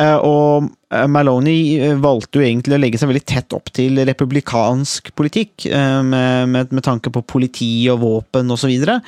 Eh, 0.00 0.16
og 0.24 0.70
eh, 0.94 1.04
Maloney 1.10 1.92
valgte 2.00 2.40
jo 2.40 2.46
egentlig 2.46 2.78
å 2.78 2.80
legge 2.80 3.00
seg 3.00 3.12
veldig 3.12 3.26
tett 3.28 3.56
opp 3.56 3.68
til 3.76 4.00
republikansk 4.08 5.12
politikk, 5.18 5.68
med, 5.68 6.48
med, 6.48 6.72
med 6.72 6.84
tanke 6.84 7.12
på 7.12 7.24
politi 7.28 7.72
og 7.92 8.02
våpen 8.04 8.48
osv., 8.48 8.56
og, 8.58 8.60
så 8.62 8.72
videre, 8.72 8.98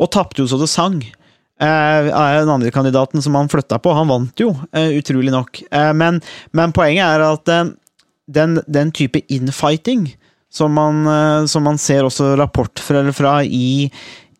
og 0.00 0.10
tapte 0.14 0.42
jo 0.42 0.48
så 0.48 0.58
det 0.60 0.70
sang. 0.72 0.98
Den 1.60 2.50
andre 2.50 2.72
kandidaten 2.74 3.22
som 3.22 3.36
han 3.38 3.50
flytta 3.52 3.78
på, 3.82 3.92
han 3.94 4.08
vant 4.10 4.40
jo, 4.40 4.50
utrolig 4.72 5.32
nok. 5.32 5.60
Men, 5.96 6.18
men, 6.56 6.72
poenget 6.74 7.04
er 7.04 7.24
at 7.28 7.52
den, 8.26 8.56
den, 8.64 8.90
type 8.96 9.22
infighting 9.32 10.08
som 10.52 10.74
man, 10.74 11.04
som 11.50 11.66
man 11.68 11.78
ser 11.80 12.08
også 12.08 12.32
rapport 12.40 12.82
fra, 12.82 13.04
fra 13.14 13.36
i, 13.44 13.92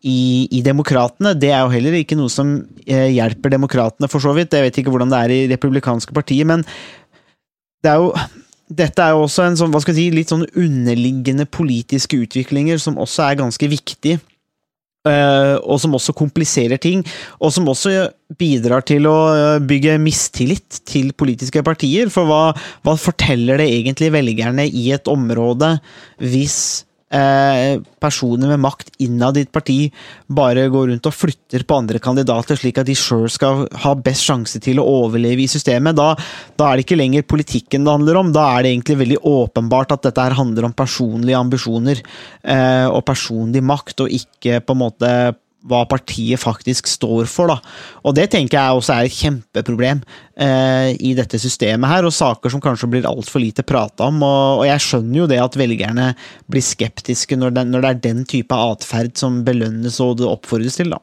i, 0.05 0.45
i, 0.53 0.61
Demokratene, 0.65 1.33
det 1.37 1.49
er 1.49 1.63
jo 1.63 1.73
heller 1.73 1.97
ikke 1.97 2.17
noe 2.19 2.31
som 2.31 2.55
eh, 2.85 3.09
hjelper 3.15 3.55
Demokratene, 3.55 4.09
for 4.11 4.21
så 4.21 4.35
vidt. 4.37 4.53
Jeg 4.53 4.67
vet 4.67 4.79
ikke 4.81 4.93
hvordan 4.93 5.13
det 5.13 5.21
er 5.21 5.33
i 5.33 5.43
republikanske 5.49 6.13
partier, 6.15 6.47
men 6.47 6.65
det 7.83 7.93
er 7.93 8.01
jo 8.03 8.11
dette 8.65 8.97
er 8.97 9.13
jo 9.13 9.27
også 9.27 9.43
en 9.45 9.57
sånn, 9.59 9.69
hva 9.73 9.77
skal 9.83 9.93
jeg 9.93 10.07
si, 10.07 10.13
litt 10.15 10.31
sånn 10.31 10.47
underliggende 10.57 11.45
politiske 11.45 12.17
utviklinger 12.17 12.79
som 12.81 12.97
også 13.01 13.27
er 13.27 13.43
ganske 13.43 13.69
viktig 13.69 14.15
Uh, 15.05 15.61
og 15.61 15.77
som 15.77 15.93
også 15.93 16.15
kompliserer 16.17 16.79
ting, 16.81 17.03
og 17.37 17.51
som 17.53 17.67
også 17.69 18.07
bidrar 18.39 18.81
til 18.89 19.05
å 19.05 19.17
eh, 19.35 19.59
bygge 19.61 19.99
mistillit 20.01 20.79
til 20.89 21.11
politiske 21.13 21.61
partier. 21.61 22.09
For 22.09 22.25
hva, 22.25 22.55
hva 22.81 22.95
forteller 22.97 23.61
det 23.61 23.67
egentlig 23.69 24.09
velgerne 24.15 24.65
i 24.65 24.87
et 24.95 25.05
område 25.05 25.75
hvis 26.17 26.57
uh, 27.15 27.81
personer 28.01 28.51
med 28.51 28.61
makt 28.65 28.91
innad 29.03 29.37
i 29.39 29.45
et 29.45 29.51
parti 29.53 29.77
bare 30.27 30.67
går 30.71 30.91
rundt 30.91 31.09
og 31.09 31.15
flytter 31.15 31.63
på 31.67 31.79
andre 31.79 32.01
kandidater, 32.03 32.59
slik 32.59 32.81
at 32.81 32.89
de 32.89 32.97
sjøl 32.97 33.27
skal 33.31 33.65
ha 33.85 33.93
best 33.95 34.27
sjanse 34.27 34.61
til 34.63 34.81
å 34.81 34.87
overleve 35.05 35.45
i 35.45 35.51
systemet? 35.51 35.97
Da, 35.97 36.11
da, 36.59 36.69
er 36.69 36.77
det 36.77 36.85
ikke 36.85 36.99
lenger 36.99 37.27
politikken 37.29 37.87
det 37.87 37.95
handler 37.95 38.21
om, 38.21 38.33
da 38.35 38.49
er 38.55 38.65
det 38.65 38.75
egentlig 38.75 38.99
veldig 39.03 39.21
åpenbart 39.31 39.95
at 39.95 40.09
dette 40.09 40.27
her 40.27 40.37
handler 40.37 40.67
om 40.67 40.75
personlige 40.75 41.39
ambisjoner 41.39 42.01
eh, 42.01 42.87
og 42.89 43.01
personlig 43.07 43.63
makt, 43.65 44.05
og 44.05 44.19
ikke 44.19 44.61
på 44.65 44.75
en 44.75 44.83
måte 44.83 45.11
hva 45.65 45.81
partiet 45.89 46.41
faktisk 46.41 46.89
står 46.89 47.29
for. 47.31 47.51
Da. 47.51 47.57
Og 48.05 48.15
det 48.17 48.29
tenker 48.33 48.59
jeg 48.59 48.79
også 48.79 48.95
er 48.95 49.07
et 49.07 49.17
kjempeproblem 49.17 50.03
eh, 50.37 50.91
i 50.99 51.15
dette 51.17 51.39
systemet 51.41 51.89
her, 51.91 52.07
og 52.07 52.15
saker 52.15 52.53
som 52.53 52.63
kanskje 52.63 52.91
blir 52.91 53.09
altfor 53.09 53.43
lite 53.43 53.65
prata 53.67 54.09
om. 54.11 54.21
Og, 54.21 54.61
og, 54.61 54.65
jeg 54.69 54.85
skjønner 54.85 55.21
jo 55.23 55.27
det 55.31 55.41
at 55.41 55.59
velgerne 55.59 56.11
blir 56.51 56.65
skeptiske 56.65 57.39
når 57.39 57.57
det, 57.57 57.67
når 57.71 57.85
det 57.85 57.91
er 57.91 58.05
den 58.09 58.23
type 58.29 58.63
atferd 58.69 59.15
som 59.19 59.43
belønnes 59.47 59.99
og 60.03 60.19
det 60.21 60.29
oppfordres 60.29 60.81
til. 60.81 60.93
da. 60.95 61.01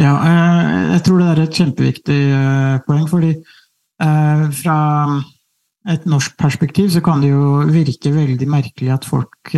Ja, 0.00 0.14
eh, 0.24 0.92
jeg 0.94 1.02
tror 1.04 1.20
det 1.20 1.32
er 1.32 1.42
et 1.42 1.58
kjempeviktig 1.58 2.20
eh, 2.36 2.76
poeng, 2.86 3.04
fordi 3.10 3.34
eh, 3.34 4.44
fra 4.60 4.78
et 5.88 6.06
norsk 6.08 6.36
perspektiv 6.40 6.88
så 6.94 7.02
kan 7.04 7.20
det 7.24 7.32
jo 7.32 7.66
virke 7.72 8.12
veldig 8.12 8.48
merkelig 8.50 8.92
at 8.92 9.06
folk 9.08 9.52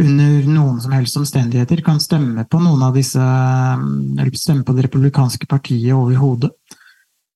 under 0.00 0.48
noen 0.48 0.80
som 0.82 0.92
helst 0.94 1.18
omstendigheter 1.20 1.82
kan 1.84 2.00
stemme 2.02 2.46
på 2.48 2.60
noen 2.62 2.82
av 2.86 2.96
disse 2.96 3.20
Eller 3.20 4.32
stemme 4.38 4.64
på 4.64 4.74
det 4.76 4.86
republikanske 4.88 5.48
partiet 5.50 5.94
overhodet. 5.96 6.52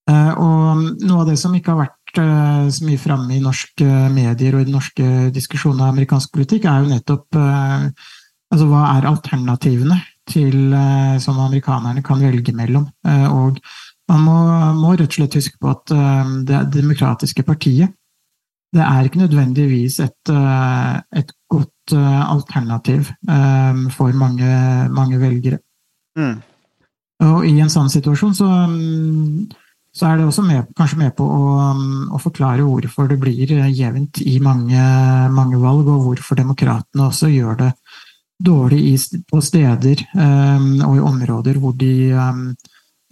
Og 0.04 0.82
noe 1.00 1.22
av 1.22 1.30
det 1.30 1.38
som 1.40 1.54
ikke 1.56 1.72
har 1.72 1.86
vært 1.86 2.20
så 2.74 2.84
mye 2.86 3.00
framme 3.00 3.34
i 3.34 3.42
norske 3.42 3.86
medier 4.12 4.54
og 4.54 4.62
i 4.62 4.68
den 4.68 4.76
norske 4.76 5.06
diskusjonen 5.34 5.80
av 5.82 5.94
amerikansk 5.94 6.34
politikk, 6.34 6.68
er 6.68 6.84
jo 6.84 6.92
nettopp 6.92 7.38
altså 7.40 8.68
hva 8.68 8.82
er 8.92 9.08
alternativene 9.08 9.98
til 10.30 10.76
som 11.24 11.40
amerikanerne 11.40 12.04
kan 12.04 12.22
velge 12.22 12.54
mellom. 12.56 12.86
Og 13.32 13.58
man 14.12 14.22
må, 14.28 14.36
må 14.76 14.92
rett 14.92 15.08
og 15.08 15.18
slett 15.18 15.38
huske 15.40 15.58
på 15.58 15.72
at 15.72 15.96
det 16.46 16.62
demokratiske 16.76 17.46
partiet 17.48 17.96
det 18.74 18.82
er 18.82 19.06
ikke 19.06 19.22
nødvendigvis 19.22 20.00
et, 20.02 20.30
et 21.16 21.30
godt 21.50 21.73
Eh, 21.92 22.30
alternativ 22.30 23.10
eh, 23.28 23.88
for 23.92 24.12
mange, 24.16 24.48
mange 24.88 25.18
velgere. 25.20 25.58
Mm. 26.16 26.38
Og 27.24 27.44
i 27.44 27.58
en 27.60 27.72
sånn 27.72 27.90
situasjon 27.92 28.32
så, 28.36 28.46
mm, 28.70 29.50
så 29.92 30.06
er 30.08 30.16
det 30.16 30.24
også 30.24 30.46
med, 30.46 30.70
kanskje 30.78 31.00
med 31.02 31.12
på 31.18 31.26
å, 31.28 31.42
mm, 31.76 32.06
å, 32.16 32.20
forklare 32.22 32.64
hvorfor 32.64 33.10
det 33.10 33.18
blir 33.20 33.52
jevnt 33.68 34.22
i 34.24 34.38
mange, 34.40 34.86
mange 35.34 35.60
valg, 35.60 35.90
og 35.92 36.06
hvorfor 36.06 36.40
demokratene 36.40 37.04
også 37.04 37.28
gjør 37.34 37.60
det 37.60 37.70
dårlig 38.44 38.80
i, 38.88 38.94
på 39.28 39.42
steder 39.44 40.06
um, 40.16 40.80
og 40.88 40.96
i 40.96 41.04
områder 41.04 41.60
hvor 41.62 41.76
de 41.78 41.92
um, 42.16 42.48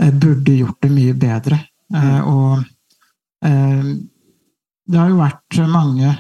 burde 0.01 0.57
gjort 0.57 0.81
det 0.83 0.91
mye 0.97 1.15
bedre. 1.15 1.61
Mm. 1.93 2.01
Uh, 2.01 2.23
og 2.33 2.65
um, 3.47 3.93
det 4.89 4.99
har 4.99 5.13
jo 5.13 5.21
vært 5.21 5.61
mange 5.71 6.17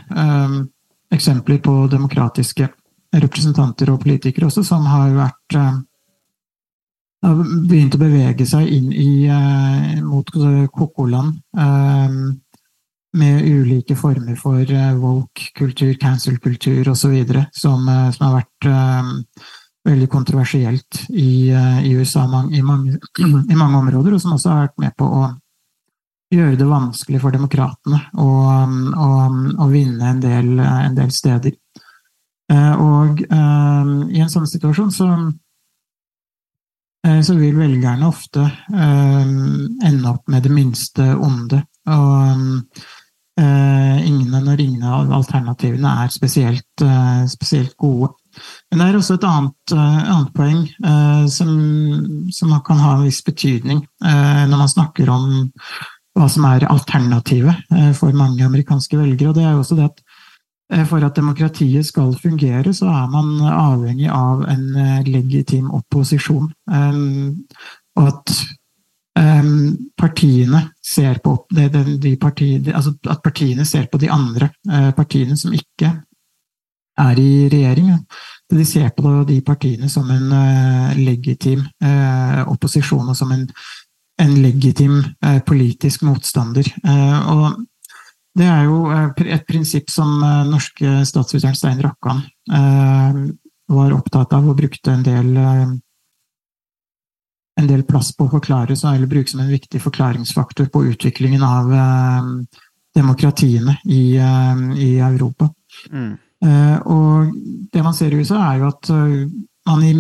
eksempler 1.12 1.60
på 1.62 1.74
demokratiske 1.92 2.68
representanter 3.12 3.90
og 3.92 4.00
politikere 4.02 4.48
også, 4.48 4.64
som 4.66 4.86
har 4.88 5.12
vært 5.16 5.58
eh, 5.58 5.80
har 7.22 7.42
begynt 7.68 7.96
å 7.96 8.00
bevege 8.00 8.46
seg 8.48 8.70
inn 8.72 8.88
i, 8.92 9.10
eh, 9.30 10.00
mot 10.02 10.28
koko-land 10.72 11.36
eh, 11.58 12.16
med 13.12 13.44
ulike 13.44 13.96
former 13.98 14.38
for 14.40 14.64
woke-kultur, 14.96 15.92
cancel-kultur 16.00 16.88
osv., 16.94 17.18
som, 17.52 17.84
som 17.84 18.24
har 18.24 18.38
vært 18.38 18.68
veldig 19.84 20.08
kontroversielt 20.08 21.02
i, 21.10 21.52
i 21.52 21.92
USA 21.92 22.24
i 22.24 22.62
mange, 22.64 22.96
i 23.52 23.58
mange, 23.58 23.82
områder, 23.82 24.16
og 24.16 24.22
som 24.22 24.32
også 24.38 24.48
har 24.48 24.64
vært 24.64 24.80
med 24.80 24.96
på 24.96 25.04
å 25.04 25.26
gjøre 26.32 26.58
det 26.58 26.68
vanskelig 26.68 27.20
for 27.22 27.34
demokratene 27.34 28.00
å, 28.20 28.28
å, 29.04 29.10
å 29.64 29.68
vinne 29.72 30.14
en 30.14 30.22
del, 30.22 30.54
en 30.62 30.96
del, 30.96 31.12
steder. 31.14 31.56
Eh, 32.52 32.72
og 32.80 33.22
um, 33.28 33.92
i 34.12 34.22
en 34.22 34.32
sånn 34.32 34.48
situasjon 34.48 34.92
så, 34.94 35.10
eh, 37.06 37.20
så 37.24 37.36
vil 37.38 37.58
velgerne 37.58 38.08
ofte 38.08 38.48
ende 38.72 40.10
opp 40.10 40.26
med 40.32 40.44
det 40.46 40.52
minste 40.54 41.12
onde. 41.16 41.64
Og 41.92 42.90
ingen, 43.42 44.34
når 44.44 44.60
ingen 44.60 44.82
av 44.86 45.10
alternativene 45.16 45.88
er 46.04 46.10
spesielt, 46.12 46.82
spesielt 47.32 47.72
gode. 47.80 48.12
Men 48.70 48.78
det 48.78 48.86
er 48.86 48.98
også 48.98 49.16
et 49.16 49.24
annet, 49.26 49.72
annet 49.72 50.30
poeng 50.36 50.60
som, 51.32 51.50
som, 52.30 52.52
kan 52.66 52.82
ha 52.84 52.92
en 52.94 53.06
viss 53.06 53.22
betydning 53.24 53.80
når 54.04 54.52
man 54.52 54.70
snakker 54.70 55.10
om 55.10 55.26
hva 56.16 56.28
som 56.28 56.46
er 56.48 56.68
alternativet 56.68 57.72
eh, 57.72 57.92
for 57.96 58.14
mange 58.16 58.44
amerikanske 58.44 58.98
velgere. 58.98 59.30
og 59.30 59.36
det 59.36 59.44
er 59.44 59.54
jo 59.54 59.62
også 59.64 59.78
det 59.78 59.88
at 59.88 60.02
eh, 60.72 60.84
For 60.88 61.04
at 61.04 61.16
demokratiet 61.16 61.86
skal 61.86 62.14
fungere, 62.16 62.74
så 62.74 62.86
er 62.86 63.06
man 63.12 63.40
avhengig 63.48 64.08
av 64.12 64.44
en 64.48 64.64
eh, 64.76 65.04
legitim 65.08 65.70
opposisjon. 65.70 66.50
Og 67.96 68.08
at 68.08 68.34
partiene 70.00 70.62
ser 70.80 71.18
på 71.20 71.34
de 71.52 72.12
partiene, 72.16 72.72
altså 72.72 72.94
at 73.12 73.20
partiene 73.20 73.66
ser 73.68 73.84
på 73.92 73.98
de 74.00 74.08
andre 74.08 74.48
partiene 74.96 75.36
som 75.36 75.52
ikke 75.52 75.90
er 76.98 77.20
i 77.20 77.48
regjering. 77.52 77.90
De 78.48 78.64
ser 78.64 78.88
på 78.96 79.12
de 79.28 79.36
partiene 79.44 79.90
som 79.92 80.08
en 80.10 80.32
legitim 80.96 81.60
opposisjon 82.48 83.12
og 83.12 83.18
som 83.18 83.36
en 83.36 83.44
en 84.20 84.42
legitim 84.42 85.04
eh, 85.24 85.38
politisk 85.46 86.02
motstander. 86.02 86.66
Eh, 86.84 87.30
og 87.32 87.64
det 88.38 88.48
er 88.48 88.64
jo 88.66 88.90
eh, 88.92 89.10
et 89.36 89.46
prinsipp 89.48 89.90
som 89.90 90.20
norske 90.48 91.04
statsviteren 91.08 91.56
Stein 91.58 91.82
Rakkan 91.82 92.22
var 93.72 93.94
opptatt 93.94 94.32
av 94.36 94.48
og 94.50 94.58
brukte 94.58 94.92
en 94.92 95.04
del, 95.06 95.28
en 97.56 97.68
del 97.70 97.84
plass 97.88 98.10
på 98.16 98.26
å 98.26 98.32
forklare, 98.34 98.74
eller 98.76 99.08
bruke 99.08 99.30
som 99.30 99.40
en 99.40 99.52
viktig 99.52 99.80
forklaringsfaktor 99.80 100.66
på 100.68 100.82
utviklingen 100.90 101.42
av 101.46 101.70
demokratiene 102.92 103.78
i, 103.86 104.18
i 104.18 104.90
Europa. 104.98 105.48
Mm. 105.88 106.12
Og 106.84 107.32
det 107.72 107.86
man 107.86 107.96
ser 107.96 108.12
i 108.12 108.20
USA, 108.20 108.42
er 108.50 108.60
jo 108.60 108.68
at 108.74 108.92
man 109.70 109.86
i 109.86 109.94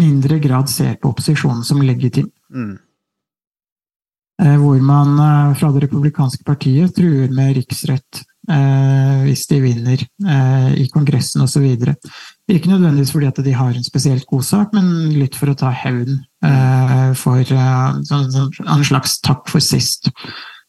mindre 0.00 0.40
grad 0.42 0.72
ser 0.72 0.98
på 0.98 1.12
opposisjonen 1.12 1.62
som 1.62 1.84
legitim. 1.86 2.32
Mm. 2.50 2.74
Eh, 4.42 4.56
hvor 4.60 4.80
man 4.84 5.16
eh, 5.16 5.52
fra 5.56 5.70
det 5.72 5.86
republikanske 5.86 6.44
partiet 6.44 6.92
truer 6.96 7.30
med 7.32 7.54
riksrett 7.56 8.18
eh, 8.50 9.22
hvis 9.24 9.46
de 9.48 9.60
vinner 9.62 10.02
i 10.76 10.84
Kongressen 10.92 11.44
osv. 11.46 11.64
Ikke 12.52 12.68
nødvendigvis 12.68 13.14
fordi 13.14 13.30
at 13.30 13.40
de 13.46 13.54
har 13.56 13.72
en 13.72 13.86
spesielt 13.86 14.26
god 14.28 14.44
sak, 14.44 14.74
men 14.76 15.14
litt 15.16 15.38
for 15.38 15.50
å 15.50 15.56
ta 15.58 15.72
hevn 15.72 16.20
for 17.18 17.42
sånn, 17.48 18.28
sånn, 18.30 18.52
en 18.62 18.84
slags 18.86 19.16
takk 19.24 19.48
for 19.50 19.64
sist. 19.64 20.12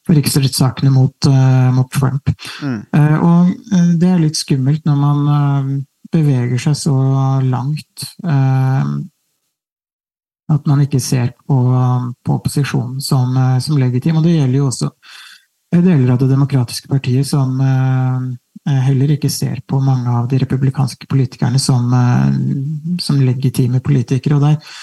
For 0.08 0.16
riksrettssakene 0.16 0.90
mot, 0.90 1.28
mot 1.76 1.90
Trump. 1.94 2.32
Mm. 2.64 2.80
Og 3.28 3.52
det 4.00 4.10
er 4.10 4.24
litt 4.24 4.40
skummelt 4.40 4.88
når 4.88 4.98
man 5.04 5.84
beveger 6.16 6.64
seg 6.64 6.80
så 6.80 6.96
langt 7.46 8.08
at 10.52 10.68
man 10.68 10.82
ikke 10.84 11.00
ser 11.04 11.34
på, 11.48 11.58
på 12.24 12.36
opposisjonen 12.40 13.02
som, 13.04 13.36
eh, 13.38 13.58
som 13.64 13.80
legitim. 13.80 14.20
Og 14.20 14.28
det 14.28 14.38
gjelder 14.38 14.62
jo 14.62 14.68
også 14.72 14.92
deler 15.72 16.14
av 16.14 16.20
Det 16.20 16.30
demokratiske 16.32 16.88
partiet 16.88 17.28
som 17.28 17.60
eh, 17.62 18.78
heller 18.88 19.16
ikke 19.16 19.30
ser 19.30 19.60
på 19.68 19.80
mange 19.84 20.10
av 20.10 20.28
de 20.32 20.40
republikanske 20.40 21.08
politikerne 21.08 21.60
som, 21.60 21.92
eh, 21.94 23.00
som 23.04 23.20
legitime 23.22 23.82
politikere. 23.84 24.38
Og 24.38 24.42
der, 24.42 24.78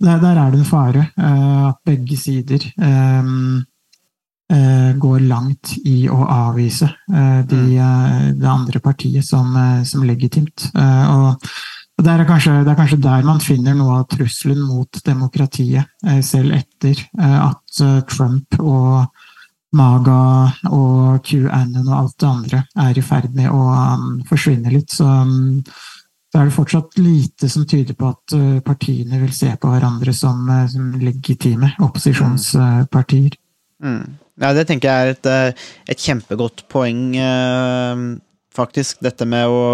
der, 0.00 0.22
der 0.22 0.40
er 0.40 0.50
det 0.50 0.62
en 0.62 0.70
fare 0.70 1.10
eh, 1.16 1.68
at 1.68 1.82
begge 1.84 2.16
sider 2.16 2.64
eh, 2.64 3.34
eh, 4.56 4.92
går 4.96 5.26
langt 5.28 5.76
i 5.84 6.08
å 6.08 6.22
avvise 6.24 6.88
eh, 6.88 7.42
de, 7.50 7.60
eh, 7.76 8.30
det 8.40 8.48
andre 8.48 8.80
partiet 8.80 9.26
som, 9.26 9.52
eh, 9.56 9.84
som 9.84 10.08
legitimt. 10.08 10.70
Eh, 10.74 11.12
og 11.14 11.52
og 12.00 12.04
det 12.06 12.12
er, 12.14 12.22
kanskje, 12.24 12.52
det 12.64 12.70
er 12.72 12.78
kanskje 12.78 12.96
der 13.04 13.24
man 13.28 13.42
finner 13.44 13.74
noe 13.76 13.98
av 14.00 14.06
trusselen 14.08 14.62
mot 14.64 15.00
demokratiet, 15.04 15.90
eh, 16.08 16.22
selv 16.24 16.54
etter 16.56 16.96
eh, 16.96 17.34
at 17.44 17.80
eh, 17.84 17.98
Trump 18.08 18.56
og 18.56 19.26
Maga 19.76 20.22
og 20.72 21.20
QAnon 21.28 21.84
og 21.84 21.98
alt 21.98 22.16
det 22.16 22.30
andre 22.30 22.62
er 22.86 22.96
i 22.96 23.04
ferd 23.04 23.36
med 23.36 23.52
å 23.52 23.66
um, 23.68 24.16
forsvinne 24.26 24.72
litt. 24.72 24.96
Så, 24.96 25.04
um, 25.04 25.60
så 26.32 26.40
er 26.40 26.48
det 26.48 26.56
fortsatt 26.56 26.98
lite 27.04 27.52
som 27.52 27.68
tyder 27.68 27.94
på 27.98 28.08
at 28.08 28.34
partiene 28.66 29.20
vil 29.20 29.30
se 29.36 29.52
på 29.60 29.70
hverandre 29.70 30.14
som, 30.16 30.48
som 30.72 30.90
legitime 31.04 31.74
opposisjonspartier. 31.84 33.36
Mm. 33.84 34.02
Ja, 34.40 34.54
det 34.56 34.66
tenker 34.70 34.88
jeg 34.88 35.14
er 35.14 35.14
et, 35.14 35.62
et 35.90 36.02
kjempegodt 36.02 36.64
poeng, 36.70 37.02
faktisk. 38.56 39.02
Dette 39.02 39.26
med 39.26 39.50
å 39.50 39.64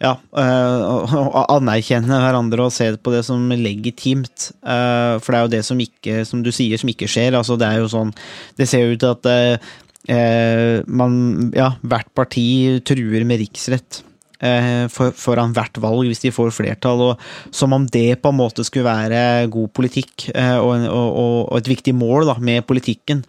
ja, 0.00 0.12
eh, 0.38 1.16
å 1.22 1.44
anerkjenne 1.56 2.20
hverandre 2.24 2.66
og 2.66 2.74
se 2.74 2.90
på 2.96 3.14
det 3.14 3.22
som 3.26 3.50
legitimt. 3.52 4.50
Eh, 4.62 5.18
For 5.22 5.32
det 5.32 5.38
er 5.38 5.46
jo 5.46 5.54
det 5.56 5.64
som 5.68 5.82
ikke, 5.82 6.22
som 6.28 6.44
du 6.44 6.52
sier, 6.54 6.80
som 6.80 6.92
ikke 6.92 7.10
skjer. 7.10 7.36
Altså, 7.38 7.58
det 7.60 7.68
er 7.68 7.82
jo 7.82 7.90
sånn 7.92 8.12
Det 8.58 8.68
ser 8.68 8.86
jo 8.86 8.94
ut 8.94 9.02
til 9.02 9.12
at 9.12 9.28
eh, 9.32 10.80
man 10.86 11.52
Ja, 11.56 11.74
hvert 11.82 12.10
parti 12.14 12.80
truer 12.86 13.28
med 13.28 13.44
riksrett. 13.44 14.02
For, 14.42 15.12
foran 15.14 15.52
hvert 15.54 15.76
valg, 15.78 16.08
hvis 16.10 16.24
de 16.24 16.32
får 16.34 16.48
flertall. 16.50 16.98
Og 17.12 17.52
som 17.54 17.76
om 17.76 17.84
det 17.86 18.16
på 18.18 18.32
en 18.32 18.40
måte 18.40 18.64
skulle 18.66 18.88
være 18.88 19.46
god 19.54 19.70
politikk 19.70 20.24
og, 20.34 20.72
og, 20.82 21.10
og, 21.20 21.52
et 21.60 21.70
viktig 21.70 21.94
mål 21.94 22.26
da, 22.26 22.34
med 22.42 22.66
politikken. 22.66 23.20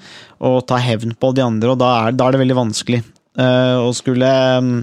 Å 0.41 0.55
ta 0.65 0.79
hevn 0.81 1.13
på 1.13 1.29
de 1.37 1.45
andre, 1.45 1.75
og 1.75 1.77
da 1.83 1.91
er, 1.99 2.17
da 2.17 2.25
er 2.25 2.33
det 2.33 2.41
veldig 2.41 2.57
vanskelig. 2.63 3.03
Å 3.37 3.93
skulle 3.93 4.31
mm, 4.65 4.81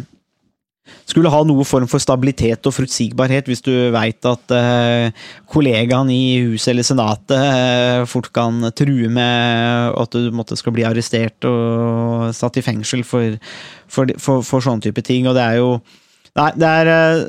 skulle 1.10 1.32
ha 1.32 1.40
noe 1.46 1.66
form 1.66 1.88
for 1.90 2.02
stabilitet 2.02 2.66
og 2.68 2.74
forutsigbarhet 2.76 3.48
hvis 3.50 3.64
du 3.66 3.72
veit 3.94 4.26
at 4.28 4.54
eh, 4.54 5.26
kollegaen 5.50 6.10
i 6.14 6.22
huset 6.52 6.72
eller 6.74 6.86
senatet 6.86 7.36
eh, 7.36 8.04
fort 8.10 8.30
kan 8.36 8.70
true 8.78 9.10
med 9.10 9.96
at 10.00 10.14
du 10.14 10.30
måtte 10.34 10.58
skal 10.58 10.76
bli 10.76 10.86
arrestert 10.86 11.48
og 11.48 12.30
satt 12.36 12.60
i 12.60 12.64
fengsel 12.64 13.04
for, 13.06 13.38
for, 13.90 14.14
for, 14.22 14.46
for 14.46 14.64
sånne 14.64 14.86
type 14.86 15.02
ting. 15.06 15.28
Og 15.30 15.36
det 15.38 15.46
er 15.46 15.60
jo 15.62 15.74
Nei, 16.38 16.52
det 16.54 16.68
er 16.82 16.88
eh, 16.88 17.22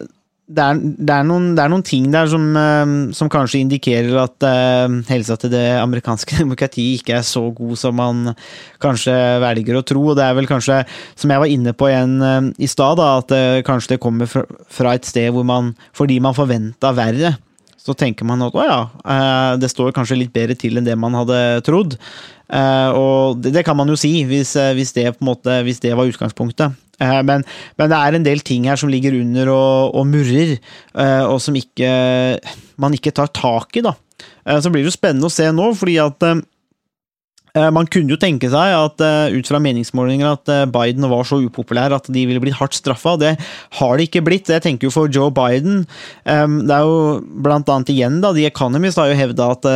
det 0.52 0.64
er, 0.64 0.80
det, 0.82 1.14
er 1.16 1.28
noen, 1.28 1.52
det 1.56 1.64
er 1.64 1.72
noen 1.72 1.84
ting 1.86 2.08
der 2.12 2.28
som, 2.32 2.44
eh, 2.58 2.94
som 3.16 3.30
kanskje 3.32 3.62
indikerer 3.64 4.18
at 4.24 4.48
eh, 4.48 4.98
helsa 5.12 5.38
til 5.40 5.54
det 5.54 5.66
amerikanske 5.80 6.38
demokratiet 6.44 7.02
ikke 7.02 7.20
er 7.20 7.28
så 7.28 7.44
god 7.56 7.80
som 7.80 7.96
man 8.00 8.34
kanskje 8.84 9.16
velger 9.44 9.80
å 9.80 9.86
tro. 9.88 10.04
Og 10.12 10.20
det 10.20 10.26
er 10.28 10.36
vel 10.38 10.50
kanskje, 10.50 10.82
som 11.20 11.32
jeg 11.32 11.44
var 11.44 11.54
inne 11.54 11.76
på 11.78 11.92
igjen 11.92 12.18
eh, 12.26 12.52
i 12.68 12.72
stad, 12.72 13.02
at 13.04 13.32
eh, 13.36 13.62
kanskje 13.68 13.96
det 13.96 14.02
kommer 14.04 14.30
fra, 14.30 14.92
et 14.92 15.08
sted 15.08 15.32
hvor 15.32 15.48
man, 15.48 15.72
fordi 15.96 16.20
man 16.24 16.36
forventa 16.36 16.92
verre, 16.98 17.36
så 17.82 17.96
tenker 17.98 18.28
man 18.28 18.44
at 18.46 18.54
å 18.54 18.62
ja, 18.62 18.82
det 19.58 19.72
står 19.72 19.94
kanskje 19.96 20.20
litt 20.20 20.34
bedre 20.36 20.54
til 20.60 20.78
enn 20.78 20.86
det 20.86 20.94
man 21.02 21.16
hadde 21.18 21.64
trodd. 21.66 21.96
Og 22.94 23.40
det, 23.42 23.56
det 23.56 23.64
kan 23.66 23.74
man 23.80 23.90
jo 23.90 23.96
si, 23.98 24.12
hvis, 24.30 24.52
hvis, 24.78 24.92
det, 24.94 25.08
måte, 25.26 25.56
hvis 25.66 25.82
det 25.82 25.96
var 25.98 26.12
utgangspunktet. 26.12 26.78
Eh, 27.02 27.20
Men, 27.26 27.44
men 27.80 27.92
det 27.92 27.98
er 27.98 28.18
en 28.18 28.28
del 28.28 28.46
ting 28.46 28.70
her 28.70 28.80
som 28.80 28.92
ligger 28.92 29.18
under 29.18 29.52
og, 29.54 29.98
og 29.98 30.08
murrer, 30.10 30.56
eh, 30.94 31.26
og 31.26 31.42
som 31.44 31.58
ikke, 31.58 31.92
man 32.82 32.98
ikke 32.98 33.14
tar 33.18 33.34
tak 33.34 33.78
i. 33.82 33.86
da. 33.86 33.96
Eh, 34.46 34.62
Så 34.62 34.70
blir 34.72 34.84
det 34.86 34.92
jo 34.92 34.98
spennende 35.00 35.30
å 35.30 35.34
se 35.34 35.50
nå, 35.52 35.72
fordi 35.78 36.00
at 36.04 36.32
man 37.76 37.84
kunne 37.92 38.14
jo 38.14 38.16
tenke 38.16 38.48
seg 38.48 38.72
at 38.72 39.02
ut 39.36 39.50
fra 39.50 39.60
meningsmålinger 39.60 40.38
at 40.38 40.52
Biden 40.72 41.04
var 41.12 41.26
så 41.28 41.36
upopulær 41.44 41.92
at 41.98 42.06
de 42.08 42.22
ville 42.24 42.40
blitt 42.40 42.56
hardt 42.56 42.78
straffa. 42.78 43.18
Det 43.20 43.34
har 43.76 43.98
de 44.00 44.06
ikke 44.08 44.22
blitt. 44.24 44.48
Jeg 44.48 44.64
tenker 44.64 44.88
jo 44.88 44.94
for 44.96 45.12
Joe 45.12 45.34
Biden 45.36 45.82
Det 46.24 46.72
er 46.78 46.86
jo 46.88 47.20
blant 47.44 47.68
annet 47.68 47.92
igjen, 47.92 48.22
da, 48.24 48.32
The 48.32 48.48
Economist 48.48 49.02
har 49.04 49.12
jo 49.12 49.20
hevda 49.20 49.50
at 49.58 49.68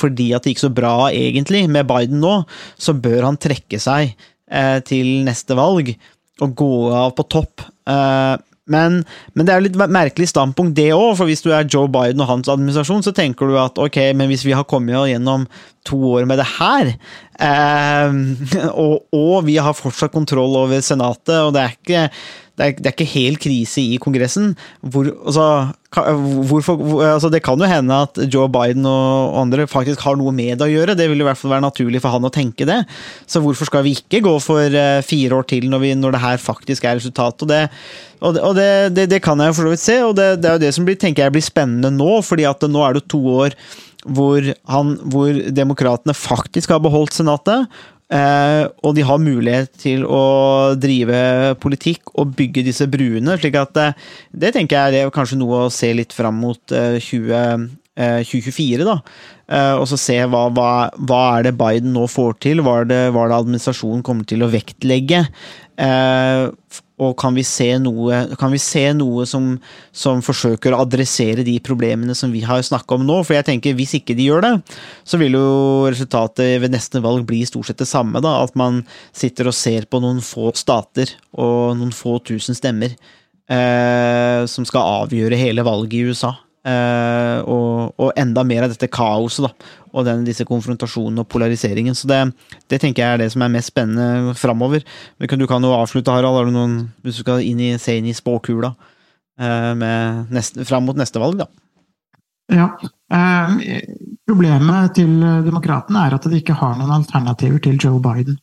fordi 0.00 0.32
at 0.34 0.42
det 0.42 0.56
gikk 0.56 0.64
så 0.64 0.74
bra 0.74 0.96
egentlig 1.14 1.68
med 1.70 1.86
Biden 1.86 2.18
nå, 2.18 2.40
så 2.74 2.98
bør 2.98 3.28
han 3.28 3.38
trekke 3.38 3.78
seg 3.78 4.16
til 4.90 5.20
neste 5.22 5.54
valg 5.54 5.94
og 6.44 6.54
gå 6.58 6.72
av 6.94 7.14
på 7.18 7.26
topp. 7.32 7.66
Eh, 7.88 8.36
men, 8.70 9.00
men 9.34 9.46
det 9.46 9.52
er 9.52 9.58
jo 9.60 9.66
litt 9.66 9.78
merkelig 9.80 10.28
standpunkt, 10.30 10.76
det 10.78 10.92
òg. 10.94 11.16
For 11.18 11.30
hvis 11.30 11.42
du 11.42 11.50
er 11.50 11.66
Joe 11.66 11.90
Biden 11.90 12.22
og 12.22 12.30
hans 12.30 12.50
administrasjon, 12.52 13.02
så 13.06 13.14
tenker 13.16 13.50
du 13.50 13.58
at 13.58 13.80
ok, 13.82 13.98
men 14.18 14.30
hvis 14.30 14.46
vi 14.46 14.54
har 14.54 14.68
kommet 14.70 15.10
gjennom 15.10 15.48
to 15.88 15.98
år 16.12 16.28
med 16.28 16.38
det 16.38 16.46
her, 16.58 16.92
eh, 17.42 18.20
og, 18.84 19.08
og 19.16 19.48
vi 19.48 19.58
har 19.58 19.76
fortsatt 19.76 20.14
kontroll 20.14 20.54
over 20.62 20.84
Senatet, 20.84 21.36
og 21.40 21.56
det 21.56 21.64
er 21.64 21.76
ikke 21.78 22.06
det 22.60 22.66
er, 22.66 22.76
det 22.76 22.90
er 22.90 22.96
ikke 22.96 23.12
helt 23.14 23.40
krise 23.40 23.80
i 23.80 23.98
Kongressen. 24.02 24.50
Hvor, 24.84 25.06
altså, 25.24 25.46
hvorfor, 26.50 26.76
hvor, 26.76 27.00
altså, 27.06 27.30
det 27.32 27.40
kan 27.46 27.60
jo 27.60 27.68
hende 27.68 27.96
at 28.04 28.20
Joe 28.28 28.50
Biden 28.52 28.84
og 28.88 29.38
andre 29.40 29.64
faktisk 29.70 30.02
har 30.04 30.18
noe 30.20 30.34
med 30.36 30.60
det 30.60 30.66
å 30.66 30.70
gjøre. 30.70 30.96
Det 30.98 31.08
vil 31.08 31.24
i 31.24 31.26
hvert 31.26 31.40
fall 31.40 31.54
være 31.54 31.64
naturlig 31.64 32.02
for 32.04 32.12
han 32.12 32.28
å 32.28 32.32
tenke 32.34 32.68
det. 32.68 32.82
Så 33.24 33.40
hvorfor 33.40 33.70
skal 33.70 33.86
vi 33.86 33.94
ikke 33.96 34.20
gå 34.26 34.34
for 34.44 34.60
eh, 34.60 35.00
fire 35.06 35.40
år 35.40 35.48
til 35.48 35.70
når, 35.72 35.84
vi, 35.86 35.92
når 35.96 36.16
det 36.16 36.24
her 36.26 36.42
faktisk 36.42 36.84
er 36.84 37.00
resultatet? 37.00 37.46
Og 37.46 37.48
det, 37.48 37.62
og 38.20 38.36
det, 38.36 38.42
og 38.50 38.58
det, 38.58 38.72
det, 38.98 39.06
det 39.14 39.22
kan 39.24 39.40
jeg 39.40 39.56
for 39.56 39.64
så 39.64 39.72
vidt 39.72 39.86
se, 39.86 40.00
og 40.04 40.18
det 40.20 40.32
er 40.36 40.58
jo 40.58 40.64
det 40.66 40.74
som 40.76 40.88
blir, 40.88 41.00
tenker 41.00 41.24
jeg 41.24 41.38
blir 41.38 41.46
spennende 41.46 41.94
nå. 41.96 42.18
fordi 42.26 42.44
at 42.50 42.68
nå 42.68 42.84
er 42.84 42.98
det 42.98 43.08
to 43.08 43.22
år 43.40 43.56
hvor, 44.04 44.44
han, 44.68 44.92
hvor 45.12 45.40
demokratene 45.52 46.16
faktisk 46.16 46.72
har 46.72 46.84
beholdt 46.84 47.16
Senatet. 47.16 47.72
Eh, 48.10 48.64
og 48.82 48.94
de 48.96 49.04
har 49.06 49.22
mulighet 49.22 49.70
til 49.78 50.02
å 50.02 50.74
drive 50.80 51.20
politikk 51.62 52.10
og 52.18 52.32
bygge 52.38 52.64
disse 52.66 52.88
bruene. 52.90 53.36
slik 53.38 53.58
at 53.60 53.78
eh, 53.78 54.08
Det 54.32 54.50
tenker 54.56 54.90
jeg 54.90 55.04
er 55.04 55.14
kanskje 55.14 55.38
noe 55.38 55.66
å 55.66 55.70
se 55.74 55.92
litt 55.94 56.14
fram 56.16 56.40
mot 56.42 56.74
eh, 56.74 56.98
20, 56.98 57.68
eh, 57.94 58.22
2024. 58.26 58.88
da. 58.88 58.98
Eh, 59.46 59.74
og 59.78 59.86
så 59.90 59.98
se 60.00 60.18
hva, 60.26 60.48
hva, 60.50 60.72
hva 60.98 61.22
er 61.36 61.46
det 61.46 61.56
Biden 61.60 61.94
nå 61.94 62.08
får 62.10 62.38
til, 62.42 62.64
hva 62.66 62.80
er 62.82 62.90
det, 62.90 63.00
hva 63.14 63.24
er 63.24 63.32
det 63.32 63.40
administrasjonen 63.44 64.02
kommer 64.06 64.26
til 64.26 64.42
å 64.42 64.50
vektlegge. 64.50 65.24
Og 67.00 67.14
kan 67.20 67.32
vi 67.36 67.44
se 67.46 67.68
noe, 67.80 68.18
vi 68.52 68.60
se 68.60 68.82
noe 68.96 69.24
som, 69.28 69.54
som 69.92 70.20
forsøker 70.24 70.74
å 70.74 70.82
adressere 70.84 71.44
de 71.46 71.56
problemene 71.64 72.16
som 72.16 72.32
vi 72.34 72.42
har 72.44 72.60
snakka 72.66 72.98
om 72.98 73.06
nå? 73.08 73.22
For 73.24 73.38
jeg 73.38 73.48
tenker 73.48 73.78
hvis 73.78 73.96
ikke 74.00 74.16
de 74.18 74.28
gjør 74.28 74.44
det, 74.44 74.52
så 75.08 75.20
vil 75.20 75.38
jo 75.38 75.46
resultatet 75.88 76.58
ved 76.60 76.74
neste 76.74 77.00
valg 77.04 77.24
bli 77.28 77.40
stort 77.48 77.70
sett 77.70 77.80
det 77.80 77.88
samme. 77.88 78.20
da, 78.20 78.36
At 78.44 78.52
man 78.58 78.82
sitter 79.16 79.48
og 79.48 79.56
ser 79.56 79.88
på 79.88 80.02
noen 80.04 80.20
få 80.24 80.52
stater 80.58 81.16
og 81.32 81.78
noen 81.80 81.94
få 81.96 82.18
tusen 82.26 82.58
stemmer 82.58 82.92
eh, 83.50 84.44
som 84.50 84.68
skal 84.68 85.04
avgjøre 85.06 85.40
hele 85.40 85.64
valget 85.66 85.98
i 85.98 86.04
USA. 86.10 86.34
Eh, 86.60 87.38
og, 87.48 87.94
og 87.96 88.10
enda 88.20 88.44
mer 88.44 88.66
av 88.66 88.74
dette 88.74 88.90
kaoset 88.92 89.46
da, 89.46 89.54
og 89.90 90.06
den, 90.06 90.24
disse 90.26 90.46
konfrontasjonene 90.48 91.24
og 91.24 91.28
polariseringen. 91.30 91.96
Så 91.98 92.08
det, 92.10 92.20
det 92.70 92.80
tenker 92.82 93.04
jeg 93.04 93.16
er 93.16 93.22
det 93.24 93.30
som 93.34 93.44
er 93.44 93.52
mest 93.54 93.72
spennende 93.72 94.34
framover. 94.38 94.84
Du 95.18 95.26
kan 95.50 95.64
jo 95.64 95.74
avslutte, 95.76 96.12
Harald, 96.14 96.52
noen, 96.54 96.78
hvis 97.04 97.20
du 97.20 97.24
skal 97.24 97.44
inn 97.46 97.60
i, 97.62 97.72
se 97.80 97.96
inn 97.98 98.08
i 98.10 98.16
spåkula 98.16 98.72
eh, 99.40 99.72
neste, 100.30 100.66
fram 100.68 100.86
mot 100.88 100.98
neste 100.98 101.22
valg. 101.22 101.42
da. 101.42 101.48
Ja. 102.50 102.68
Eh, 103.14 103.82
problemet 104.26 104.94
til 104.98 105.18
demokratene 105.46 106.06
er 106.06 106.16
at 106.16 106.30
de 106.30 106.40
ikke 106.40 106.58
har 106.58 106.78
noen 106.78 106.94
alternativer 107.00 107.62
til 107.62 107.78
Joe 107.80 108.02
Biden. 108.02 108.38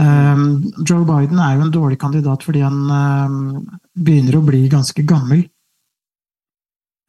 Eh, 0.00 0.44
Joe 0.82 1.04
Biden 1.06 1.38
er 1.38 1.56
jo 1.56 1.66
en 1.66 1.74
dårlig 1.74 1.98
kandidat 2.02 2.46
fordi 2.46 2.64
han 2.66 2.78
eh, 3.00 3.40
begynner 3.94 4.38
å 4.38 4.46
bli 4.46 4.66
ganske 4.72 5.06
gammel. 5.06 5.44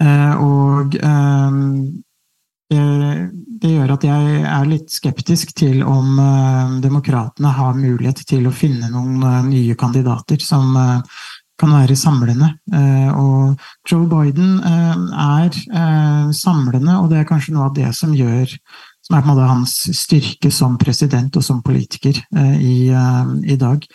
Eh, 0.04 0.34
og 0.44 0.98
eh, 1.00 1.60
det, 2.70 3.70
gjør 3.70 3.94
at 3.94 4.06
jeg 4.08 4.42
er 4.50 4.68
litt 4.70 4.90
skeptisk 4.94 5.54
til 5.58 5.84
om 5.86 6.18
uh, 6.18 6.78
demokratene 6.82 7.52
har 7.54 7.78
mulighet 7.78 8.24
til 8.26 8.48
å 8.50 8.54
finne 8.56 8.90
noen 8.90 9.22
uh, 9.22 9.44
nye 9.46 9.76
kandidater 9.78 10.42
som 10.42 10.74
uh, 10.74 11.22
kan 11.56 11.72
være 11.72 11.96
samlende. 11.96 12.50
og 13.16 13.62
Joe 13.88 14.04
Biden 14.12 14.58
er 14.60 15.54
samlende, 16.36 16.98
og 17.00 17.08
det 17.08 17.22
er 17.22 17.30
kanskje 17.30 17.54
noe 17.56 17.70
av 17.70 17.78
det 17.78 17.94
som 17.96 18.12
gjør 18.12 18.50
som 19.08 19.16
er 19.16 19.22
på 19.24 19.30
en 19.30 19.30
måte 19.30 19.48
hans 19.48 19.76
styrke 19.96 20.52
som 20.52 20.76
president 20.76 21.40
og 21.40 21.46
som 21.48 21.62
politiker 21.64 22.20
i, 22.60 22.92
i 22.92 23.56
dag. 23.56 23.88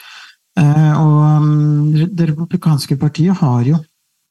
og 0.57 1.19
um, 1.21 1.93
Det 2.17 2.31
republikanske 2.31 2.97
partiet 2.97 3.37
har 3.43 3.61
jo 3.69 3.77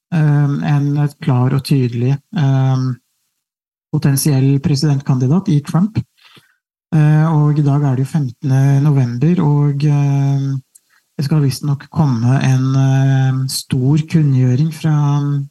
en 0.09 0.89
klar 1.21 1.53
og 1.53 1.61
tydelig 1.69 2.15
potensiell 3.93 4.59
presidentkandidat 4.63 5.49
i 5.49 5.59
Trump. 5.65 5.99
Eh, 6.95 7.27
og 7.29 7.59
i 7.59 7.65
dag 7.65 7.83
er 7.85 7.97
det 7.97 8.05
jo 8.05 8.11
15. 8.17 8.81
november, 8.83 9.41
og 9.45 9.85
eh, 9.85 10.47
det 11.19 11.25
skal 11.27 11.43
visstnok 11.43 11.85
komme 11.93 12.39
en 12.47 12.67
eh, 12.81 13.41
stor 13.53 14.05
kunngjøring 14.09 14.71
fra 14.73 14.95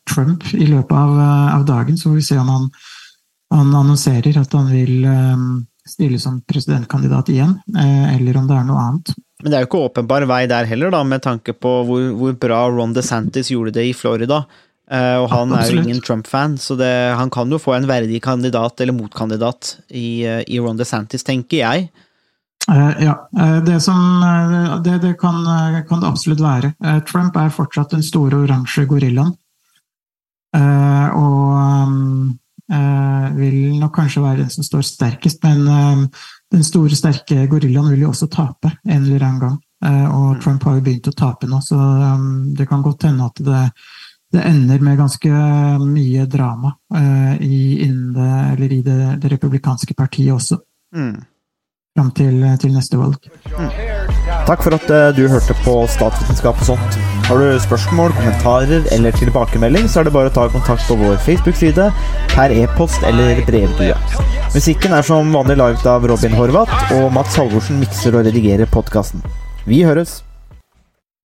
Trump 0.09 0.47
i 0.57 0.67
løpet 0.67 0.97
av, 0.97 1.19
av 1.59 1.67
dagen, 1.69 1.99
så 1.99 2.11
får 2.11 2.19
vi 2.19 2.27
se 2.31 2.39
om 2.43 2.51
han, 2.55 2.69
han 3.55 3.75
annonserer 3.85 4.41
at 4.41 4.57
han 4.57 4.71
vil 4.73 5.07
stille 5.89 6.19
som 6.21 6.43
presidentkandidat 6.45 7.31
igjen, 7.33 7.55
eller 7.73 8.37
om 8.37 8.45
det 8.45 8.57
er 8.59 8.67
noe 8.69 8.83
annet. 8.83 9.15
Men 9.41 9.53
det 9.53 9.57
er 9.57 9.63
jo 9.63 9.69
ikke 9.71 9.85
åpenbar 9.87 10.27
vei 10.29 10.43
der 10.51 10.67
heller, 10.69 10.93
da, 10.93 11.01
med 11.07 11.23
tanke 11.25 11.55
på 11.57 11.71
hvor, 11.89 12.03
hvor 12.19 12.35
bra 12.37 12.59
Ron 12.69 12.93
DeSantis 12.93 13.49
gjorde 13.55 13.73
det 13.79 13.87
i 13.89 13.95
Florida. 13.97 14.43
Uh, 14.89 15.21
og 15.21 15.27
han 15.29 15.51
Absolutt. 15.53 15.69
er 15.69 15.75
jo 15.75 15.85
ingen 15.85 16.05
Trump-fan, 16.05 16.55
så 16.57 16.73
det, 16.79 16.93
han 17.13 17.29
kan 17.31 17.51
jo 17.53 17.61
få 17.61 17.75
en 17.77 17.89
verdig 17.89 18.23
kandidat 18.25 18.81
eller 18.81 18.97
motkandidat 18.97 19.75
i, 19.93 20.25
uh, 20.25 20.41
i 20.49 20.61
Ron 20.65 20.81
DeSantis, 20.81 21.27
tenker 21.29 21.61
jeg. 21.61 21.91
Uh, 22.69 22.95
ja, 23.01 23.15
det 23.65 23.79
som 23.85 24.01
Det, 24.85 24.99
det 25.03 25.15
kan, 25.21 25.37
kan, 25.89 26.01
det 26.01 26.09
absolutt 26.09 26.41
være. 26.41 26.73
Trump 27.09 27.37
er 27.37 27.53
fortsatt 27.53 27.93
den 27.93 28.03
store 28.05 28.41
oransje 28.45 28.87
gorillaen. 28.89 29.37
og 30.57 31.53
um, 31.53 32.39
vil 33.37 33.79
nok 33.79 33.95
kanskje 33.95 34.23
være 34.23 34.43
den 34.43 34.51
som 34.51 34.65
står 34.65 34.83
sterkest, 34.85 35.45
men 35.45 36.09
den 36.53 36.65
store, 36.65 36.97
sterke 36.97 37.47
gorillaen 37.49 37.93
vil 37.93 38.07
jo 38.07 38.13
også 38.13 38.29
tape 38.33 38.73
en 38.89 39.03
eller 39.03 39.25
annen 39.25 39.41
gang. 39.41 39.57
og 40.13 40.37
mm. 40.37 40.41
Trump 40.43 40.65
har 40.65 40.77
jo 40.77 40.85
begynt 40.85 41.09
å 41.09 41.17
tape 41.17 41.49
nå, 41.49 41.61
så 41.65 41.77
um, 41.77 42.55
det 42.57 42.69
kan 42.69 42.85
godt 42.85 43.09
hende 43.09 43.29
at 43.29 43.45
det 43.45 43.65
det 44.33 44.45
ender 44.45 44.83
med 44.85 44.99
ganske 44.99 45.31
mye 45.81 46.27
drama 46.29 46.75
uh, 46.95 47.35
i, 47.41 47.89
det, 48.15 48.69
i 48.69 48.83
det, 48.83 48.99
det, 49.23 49.33
republikanske 49.33 49.95
partiet 49.97 50.35
også. 50.35 50.59
Mm. 50.97 51.15
Fram 51.97 52.11
til, 52.15 52.43
til, 52.61 52.75
neste 52.77 53.01
valg. 53.01 53.17
Mm. 53.57 53.71
Takk 54.49 54.63
for 54.65 54.77
at 54.77 54.85
uh, 54.93 55.09
du 55.17 55.25
hørte 55.33 55.57
på 55.65 55.81
Statsvitenskap 55.97 56.61
og 56.61 56.69
sånt. 56.75 57.01
Har 57.29 57.41
du 57.41 57.57
spørsmål, 57.61 58.13
kommentarer 58.21 58.87
eller 58.93 59.17
tilbakemelding, 59.17 59.89
så 59.89 60.01
er 60.01 60.09
det 60.09 60.15
bare 60.17 60.31
å 60.31 60.37
ta 60.37 60.47
kontakt 60.53 60.85
på 60.89 60.97
vår 61.01 61.19
Facebook-side, 61.25 61.89
per 62.37 62.55
e-post 62.57 63.05
eller 63.09 63.43
brevdue. 63.49 63.97
Musikken 64.55 64.97
er 64.97 65.05
som 65.05 65.33
vanlig 65.37 65.59
laget 65.61 65.85
av 65.89 66.05
Robin 66.09 66.37
Horvath, 66.37 66.95
og 67.01 67.13
Mats 67.17 67.37
Halvorsen 67.41 67.81
mikser 67.81 68.17
og 68.17 68.29
redigerer 68.29 68.69
podkasten. 68.73 69.25
Vi 69.69 69.85
høres! 69.85 70.23